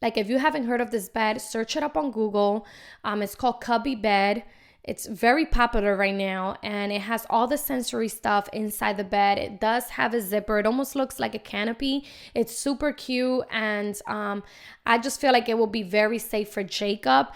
like 0.02 0.16
if 0.16 0.28
you 0.28 0.38
haven't 0.38 0.66
heard 0.66 0.80
of 0.80 0.90
this 0.90 1.08
bed, 1.08 1.40
search 1.40 1.76
it 1.76 1.82
up 1.82 1.96
on 1.96 2.10
Google. 2.10 2.66
Um, 3.04 3.22
it's 3.22 3.34
called 3.34 3.60
cubby 3.60 3.94
bed. 3.94 4.44
It's 4.84 5.06
very 5.06 5.44
popular 5.44 5.94
right 5.96 6.14
now 6.14 6.56
and 6.62 6.90
it 6.90 7.02
has 7.02 7.26
all 7.28 7.46
the 7.46 7.58
sensory 7.58 8.08
stuff 8.08 8.48
inside 8.54 8.96
the 8.96 9.04
bed. 9.04 9.36
It 9.36 9.60
does 9.60 9.90
have 9.90 10.14
a 10.14 10.20
zipper. 10.20 10.58
It 10.58 10.66
almost 10.66 10.96
looks 10.96 11.20
like 11.20 11.34
a 11.34 11.38
canopy. 11.38 12.06
It's 12.34 12.56
super 12.56 12.92
cute 12.92 13.44
and 13.50 14.00
um, 14.06 14.42
I 14.86 14.96
just 14.96 15.20
feel 15.20 15.32
like 15.32 15.48
it 15.50 15.58
will 15.58 15.66
be 15.66 15.82
very 15.82 16.18
safe 16.18 16.48
for 16.48 16.62
Jacob. 16.62 17.26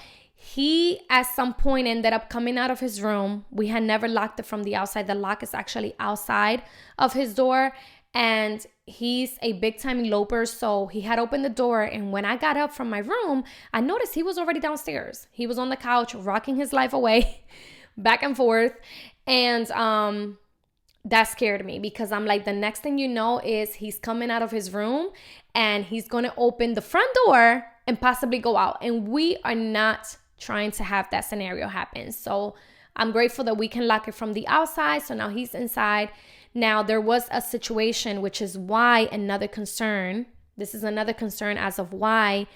He 0.45 1.01
at 1.09 1.23
some 1.23 1.55
point 1.55 1.87
ended 1.87 2.13
up 2.13 2.29
coming 2.29 2.59
out 2.59 2.71
of 2.71 2.81
his 2.81 3.01
room. 3.01 3.45
We 3.51 3.69
had 3.69 3.85
never 3.85 4.09
locked 4.09 4.41
it 4.41 4.45
from 4.45 4.65
the 4.65 4.75
outside. 4.75 5.07
The 5.07 5.15
lock 5.15 5.43
is 5.45 5.55
actually 5.55 5.95
outside 6.01 6.63
of 6.99 7.13
his 7.13 7.33
door 7.33 7.73
and 8.13 8.67
he's 8.85 9.39
a 9.41 9.53
big 9.55 9.79
time 9.79 10.05
eloper 10.05 10.45
so 10.45 10.87
he 10.89 11.03
had 11.03 11.19
opened 11.19 11.45
the 11.45 11.49
door 11.49 11.83
and 11.83 12.13
when 12.13 12.27
i 12.27 12.37
got 12.37 12.59
up 12.59 12.71
from 12.75 12.91
my 12.91 12.99
room 12.99 13.43
i 13.73 13.81
noticed 13.81 14.15
he 14.15 14.23
was 14.23 14.37
already 14.37 14.61
downstairs 14.61 15.29
he 15.31 15.47
was 15.47 15.59
on 15.59 15.71
the 15.71 15.77
couch 15.77 16.15
rocking 16.15 16.57
his 16.57 16.75
life 16.75 16.93
away 16.93 17.43
back 17.97 18.23
and 18.23 18.37
forth 18.37 18.75
and 19.27 19.71
um 19.71 20.37
that 21.05 21.25
scared 21.25 21.65
me 21.65 21.79
because 21.79 22.13
i'm 22.13 22.27
like 22.27 22.45
the 22.45 22.53
next 22.53 22.81
thing 22.81 22.99
you 22.99 23.09
know 23.09 23.39
is 23.39 23.75
he's 23.75 23.99
coming 23.99 24.31
out 24.31 24.43
of 24.43 24.51
his 24.51 24.75
room 24.75 25.09
and 25.55 25.85
he's 25.85 26.07
to 26.09 26.35
open 26.37 26.75
the 26.75 26.83
front 26.83 27.09
door 27.25 27.65
and 27.87 27.99
possibly 28.01 28.39
go 28.39 28.57
out 28.57 28.77
and 28.83 29.09
we 29.09 29.39
are 29.45 29.55
not 29.55 30.19
trying 30.43 30.71
to 30.71 30.85
have 30.85 31.09
that 31.11 31.21
scenario 31.21 31.69
happen 31.69 32.11
so 32.11 32.55
i'm 32.97 33.13
grateful 33.13 33.45
that 33.45 33.57
we 33.57 33.69
can 33.69 33.87
lock 33.87 34.09
it 34.09 34.15
from 34.15 34.33
the 34.33 34.47
outside 34.49 35.01
so 35.01 35.15
now 35.15 35.29
he's 35.29 35.55
inside 35.55 36.11
now, 36.55 36.83
there 36.83 37.01
was 37.01 37.29
a 37.31 37.41
situation, 37.41 38.21
which 38.21 38.43
is 38.43 38.59
why 38.59 39.09
another 39.11 39.49
concern, 39.49 40.27
this 40.57 40.75
is 40.75 40.85
another 40.85 41.15
concern 41.15 41.57
as 41.57 41.79
of 41.79 41.93
why 41.93 42.47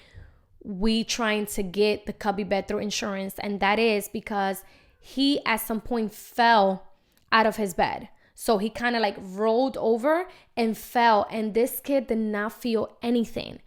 we 0.63 1.05
trying 1.05 1.47
to 1.47 1.63
get 1.63 2.07
the 2.07 2.13
cubby 2.13 2.45
bed 2.45 2.69
through 2.69 2.81
insurance. 2.81 3.37
And 3.39 3.61
that 3.61 3.79
is 3.79 4.09
because 4.09 4.65
he 5.01 5.45
at 5.47 5.61
some 5.61 5.81
point 5.81 6.13
fell 6.13 6.89
out 7.33 7.47
of 7.47 7.57
his 7.57 7.73
bed. 7.73 8.09
So 8.35 8.59
he 8.59 8.69
kind 8.69 8.97
of 8.97 9.03
like 9.03 9.17
rolled 9.19 9.79
over 9.79 10.29
and 10.57 10.77
fell. 10.77 11.27
And 11.31 11.55
this 11.55 11.81
kid 11.81 12.09
did 12.09 12.19
not 12.19 12.53
feel 12.53 12.99
anything. 13.01 13.61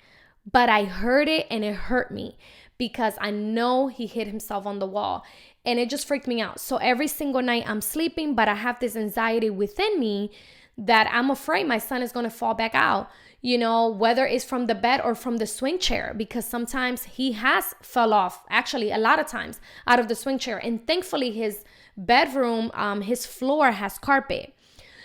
But 0.50 0.70
I 0.70 0.84
heard 0.84 1.28
it 1.28 1.48
and 1.50 1.64
it 1.64 1.74
hurt 1.74 2.12
me 2.12 2.38
because 2.80 3.14
I 3.22 3.30
know 3.30 3.90
he 3.90 4.08
hit 4.08 4.26
himself 4.26 4.66
on 4.66 4.80
the 4.80 4.88
wall 4.88 5.24
and 5.64 5.78
it 5.78 5.90
just 5.90 6.08
freaked 6.08 6.28
me 6.28 6.42
out. 6.42 6.60
So 6.60 6.78
every 6.78 7.08
single 7.08 7.44
night 7.44 7.66
I'm 7.68 7.82
sleeping, 7.82 8.34
but 8.34 8.48
I 8.48 8.56
have 8.56 8.80
this 8.80 8.96
anxiety 8.96 9.52
within 9.52 10.00
me 10.00 10.32
that 10.78 11.08
I'm 11.12 11.30
afraid 11.30 11.68
my 11.68 11.78
son 11.78 12.02
is 12.02 12.14
to 12.14 12.30
fall 12.30 12.54
back 12.54 12.74
out, 12.74 13.12
you 13.42 13.58
know, 13.58 13.90
whether 13.90 14.26
it's 14.26 14.46
from 14.46 14.68
the 14.68 14.76
bed 14.76 15.02
or 15.04 15.14
from 15.14 15.38
the 15.38 15.46
swing 15.46 15.78
chair, 15.78 16.16
because 16.18 16.46
sometimes 16.46 17.04
he 17.04 17.34
has 17.34 17.76
fell 17.82 18.14
off, 18.14 18.46
actually, 18.50 18.90
a 18.92 18.98
lot 18.98 19.20
of 19.20 19.28
times 19.28 19.60
out 19.86 20.00
of 20.00 20.08
the 20.08 20.16
swing 20.16 20.40
chair. 20.40 20.58
And 20.58 20.88
thankfully, 20.88 21.32
his 21.32 21.66
bedroom, 21.98 22.72
um, 22.74 23.02
his 23.02 23.26
floor 23.26 23.72
has 23.72 23.98
carpet. 23.98 24.56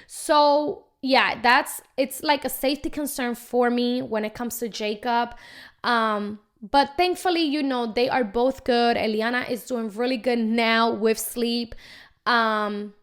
So, 0.07 0.85
yeah, 1.03 1.41
that's 1.43 1.83
it's 1.97 2.23
like 2.23 2.45
a 2.45 2.49
safety 2.49 2.89
concern 2.89 3.35
for 3.35 3.69
me 3.69 4.01
when 4.01 4.25
it 4.25 4.33
comes 4.33 4.59
to 4.59 4.69
Jacob. 4.69 5.35
Um, 5.83 6.39
but 6.71 6.93
thankfully, 6.97 7.43
you 7.43 7.63
know, 7.63 7.93
they 7.93 8.09
are 8.09 8.25
both 8.25 8.65
good. 8.65 8.97
Eliana 8.97 9.51
is 9.51 9.65
doing 9.65 9.91
really 9.91 10.17
good 10.17 10.39
now 10.39 10.91
with 10.91 11.19
sleep. 11.19 11.75
Um, 12.25 12.95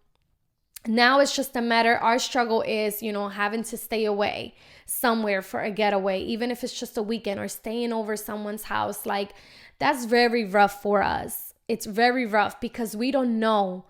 now 0.87 1.19
it's 1.19 1.35
just 1.35 1.55
a 1.55 1.61
matter, 1.61 1.95
our 1.95 2.17
struggle 2.17 2.63
is, 2.63 3.03
you 3.03 3.11
know, 3.11 3.27
having 3.27 3.61
to 3.65 3.77
stay 3.77 4.05
away 4.05 4.55
somewhere 4.87 5.43
for 5.43 5.61
a 5.61 5.69
getaway, 5.69 6.23
even 6.23 6.49
if 6.49 6.63
it's 6.63 6.77
just 6.77 6.97
a 6.97 7.03
weekend 7.03 7.39
or 7.39 7.47
staying 7.47 7.93
over 7.93 8.15
someone's 8.15 8.63
house. 8.63 9.05
Like, 9.05 9.33
that's 9.77 10.05
very 10.05 10.43
rough 10.43 10.81
for 10.81 11.03
us. 11.03 11.53
It's 11.67 11.85
very 11.85 12.25
rough 12.25 12.59
because 12.59 12.95
we 12.95 13.11
don't 13.11 13.39
know 13.39 13.85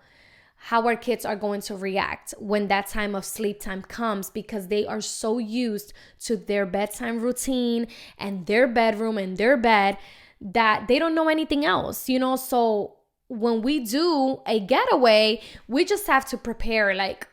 how 0.66 0.86
our 0.86 0.94
kids 0.94 1.24
are 1.24 1.34
going 1.34 1.60
to 1.60 1.74
react 1.74 2.34
when 2.38 2.68
that 2.68 2.86
time 2.86 3.16
of 3.16 3.24
sleep 3.24 3.60
time 3.60 3.82
comes 3.82 4.30
because 4.30 4.68
they 4.68 4.86
are 4.86 5.00
so 5.00 5.38
used 5.38 5.92
to 6.20 6.36
their 6.36 6.64
bedtime 6.64 7.20
routine 7.20 7.88
and 8.16 8.46
their 8.46 8.68
bedroom 8.68 9.18
and 9.18 9.38
their 9.38 9.56
bed 9.56 9.98
that 10.40 10.86
they 10.86 11.00
don't 11.00 11.16
know 11.16 11.28
anything 11.28 11.64
else, 11.64 12.08
you 12.08 12.16
know? 12.16 12.36
So 12.36 12.94
when 13.26 13.60
we 13.60 13.80
do 13.80 14.40
a 14.46 14.60
getaway, 14.60 15.42
we 15.66 15.84
just 15.84 16.06
have 16.06 16.24
to 16.26 16.36
prepare 16.36 16.94
like 16.94 17.26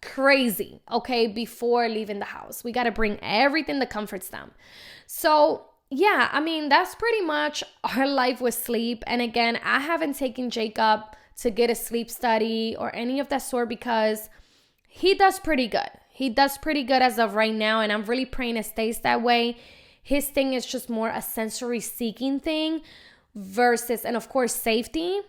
crazy, 0.00 0.80
okay, 0.90 1.26
before 1.26 1.86
leaving 1.90 2.18
the 2.18 2.24
house. 2.24 2.64
We 2.64 2.72
got 2.72 2.84
to 2.84 2.92
bring 2.92 3.18
everything 3.20 3.78
that 3.80 3.90
comforts 3.90 4.28
them. 4.28 4.52
So, 5.06 5.66
yeah, 5.90 6.30
I 6.32 6.40
mean, 6.40 6.70
that's 6.70 6.94
pretty 6.94 7.20
much 7.20 7.62
our 7.82 8.06
life 8.22 8.40
with 8.40 8.54
sleep. 8.54 9.04
And 9.06 9.20
again, 9.20 9.60
I 9.62 9.80
haven't 9.80 10.14
taken 10.14 10.48
Jacob 10.48 11.02
to 11.38 11.50
get 11.50 11.70
a 11.70 11.74
sleep 11.74 12.10
study 12.10 12.76
or 12.78 12.94
any 12.94 13.20
of 13.20 13.28
that 13.28 13.38
sort 13.38 13.68
because 13.68 14.28
he 14.88 15.14
does 15.14 15.40
pretty 15.40 15.66
good. 15.66 15.90
He 16.10 16.30
does 16.30 16.58
pretty 16.58 16.84
good 16.84 17.02
as 17.02 17.18
of 17.18 17.34
right 17.34 17.54
now. 17.54 17.80
And 17.80 17.92
I'm 17.92 18.04
really 18.04 18.24
praying 18.24 18.56
it 18.56 18.66
stays 18.66 19.00
that 19.00 19.22
way. 19.22 19.56
His 20.02 20.28
thing 20.28 20.52
is 20.52 20.64
just 20.64 20.88
more 20.88 21.08
a 21.08 21.20
sensory 21.20 21.80
seeking 21.80 22.38
thing 22.38 22.82
versus, 23.34 24.04
and 24.04 24.16
of 24.16 24.28
course, 24.28 24.54
safety 24.54 25.20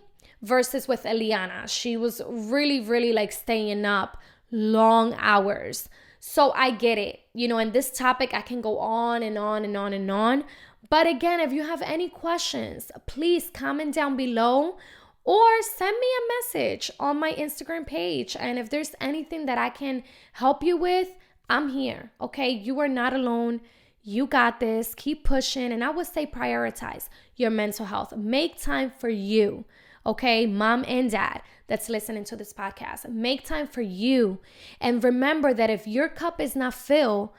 versus 0.42 0.86
with 0.86 1.02
Eliana. 1.04 1.68
She 1.68 1.96
was 1.96 2.22
really, 2.28 2.80
really 2.80 3.12
like 3.12 3.32
staying 3.32 3.84
up 3.84 4.18
long 4.50 5.14
hours. 5.18 5.88
So 6.20 6.52
I 6.52 6.70
get 6.70 6.98
it. 6.98 7.20
You 7.34 7.48
know, 7.48 7.58
in 7.58 7.72
this 7.72 7.90
topic, 7.90 8.32
I 8.32 8.42
can 8.42 8.60
go 8.60 8.78
on 8.78 9.22
and 9.22 9.36
on 9.38 9.64
and 9.64 9.76
on 9.76 9.92
and 9.92 10.10
on. 10.10 10.44
But 10.88 11.06
again, 11.06 11.40
if 11.40 11.52
you 11.52 11.66
have 11.66 11.82
any 11.82 12.08
questions, 12.08 12.92
please 13.06 13.50
comment 13.52 13.94
down 13.94 14.16
below 14.16 14.76
or 15.26 15.60
send 15.60 15.96
me 16.00 16.06
a 16.06 16.28
message 16.38 16.90
on 17.00 17.18
my 17.18 17.32
Instagram 17.32 17.84
page. 17.84 18.36
And 18.38 18.58
if 18.58 18.70
there's 18.70 18.94
anything 19.00 19.46
that 19.46 19.58
I 19.58 19.68
can 19.68 20.04
help 20.32 20.62
you 20.62 20.76
with, 20.76 21.08
I'm 21.50 21.68
here. 21.68 22.12
Okay. 22.20 22.48
You 22.48 22.78
are 22.78 22.88
not 22.88 23.12
alone. 23.12 23.60
You 24.02 24.26
got 24.26 24.60
this. 24.60 24.94
Keep 24.94 25.24
pushing. 25.24 25.72
And 25.72 25.82
I 25.82 25.90
would 25.90 26.06
say 26.06 26.26
prioritize 26.26 27.08
your 27.34 27.50
mental 27.50 27.86
health. 27.86 28.16
Make 28.16 28.60
time 28.60 28.92
for 28.96 29.08
you. 29.08 29.64
Okay. 30.06 30.46
Mom 30.46 30.84
and 30.86 31.10
dad 31.10 31.42
that's 31.66 31.88
listening 31.88 32.22
to 32.24 32.36
this 32.36 32.52
podcast. 32.52 33.08
Make 33.08 33.44
time 33.44 33.66
for 33.66 33.82
you. 33.82 34.38
And 34.80 35.02
remember 35.02 35.52
that 35.52 35.70
if 35.70 35.88
your 35.88 36.08
cup 36.08 36.40
is 36.40 36.54
not 36.54 36.74
filled, 36.74 37.30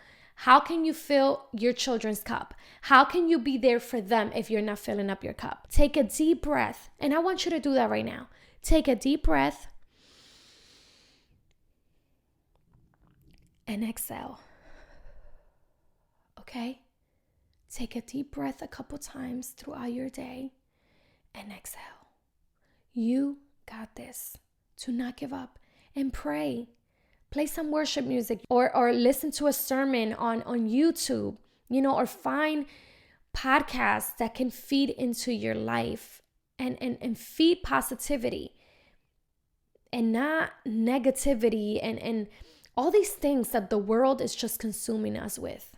how 0.41 0.59
can 0.59 0.85
you 0.85 0.93
fill 0.93 1.47
your 1.51 1.73
children's 1.73 2.21
cup? 2.21 2.53
How 2.81 3.03
can 3.03 3.27
you 3.27 3.39
be 3.39 3.57
there 3.57 3.79
for 3.79 3.99
them 3.99 4.31
if 4.35 4.51
you're 4.51 4.61
not 4.61 4.77
filling 4.77 5.09
up 5.09 5.23
your 5.23 5.33
cup? 5.33 5.67
Take 5.71 5.97
a 5.97 6.03
deep 6.03 6.43
breath. 6.43 6.91
And 6.99 7.11
I 7.11 7.17
want 7.17 7.43
you 7.43 7.49
to 7.51 7.59
do 7.59 7.73
that 7.73 7.89
right 7.89 8.05
now. 8.05 8.27
Take 8.61 8.87
a 8.87 8.95
deep 8.95 9.23
breath 9.23 9.67
and 13.65 13.83
exhale. 13.83 14.39
Okay? 16.39 16.81
Take 17.73 17.95
a 17.95 18.01
deep 18.01 18.31
breath 18.31 18.61
a 18.61 18.67
couple 18.67 18.99
times 18.99 19.49
throughout 19.49 19.91
your 19.91 20.09
day 20.09 20.51
and 21.33 21.51
exhale. 21.51 21.81
You 22.93 23.39
got 23.65 23.95
this. 23.95 24.37
Do 24.79 24.91
not 24.91 25.17
give 25.17 25.33
up 25.33 25.57
and 25.95 26.13
pray. 26.13 26.69
Play 27.29 27.45
some 27.45 27.71
worship 27.71 28.05
music 28.05 28.41
or, 28.49 28.75
or 28.75 28.93
listen 28.93 29.31
to 29.31 29.47
a 29.47 29.53
sermon 29.53 30.13
on, 30.13 30.41
on 30.43 30.69
YouTube, 30.69 31.37
you 31.69 31.81
know, 31.81 31.95
or 31.95 32.05
find 32.05 32.65
podcasts 33.35 34.17
that 34.17 34.33
can 34.33 34.49
feed 34.49 34.89
into 34.91 35.31
your 35.31 35.55
life 35.55 36.21
and, 36.57 36.77
and, 36.81 36.97
and 37.01 37.17
feed 37.17 37.61
positivity 37.63 38.53
and 39.91 40.11
not 40.11 40.51
negativity 40.65 41.79
and, 41.81 41.99
and 41.99 42.27
all 42.75 42.91
these 42.91 43.11
things 43.11 43.49
that 43.49 43.69
the 43.69 43.77
world 43.77 44.21
is 44.21 44.35
just 44.35 44.59
consuming 44.59 45.17
us 45.17 45.37
with. 45.37 45.75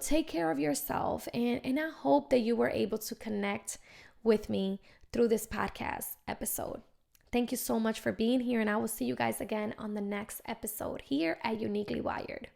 Take 0.00 0.26
care 0.26 0.50
of 0.50 0.58
yourself, 0.58 1.28
and, 1.32 1.60
and 1.64 1.78
I 1.78 1.90
hope 1.90 2.30
that 2.30 2.40
you 2.40 2.56
were 2.56 2.70
able 2.70 2.98
to 2.98 3.14
connect 3.14 3.78
with 4.22 4.50
me 4.50 4.80
through 5.12 5.28
this 5.28 5.46
podcast 5.46 6.16
episode. 6.26 6.82
Thank 7.34 7.50
you 7.50 7.56
so 7.56 7.80
much 7.80 7.98
for 7.98 8.12
being 8.12 8.38
here, 8.38 8.60
and 8.60 8.70
I 8.70 8.76
will 8.76 8.86
see 8.86 9.06
you 9.06 9.16
guys 9.16 9.40
again 9.40 9.74
on 9.76 9.94
the 9.94 10.00
next 10.00 10.40
episode 10.46 11.02
here 11.04 11.36
at 11.42 11.60
Uniquely 11.60 12.00
Wired. 12.00 12.46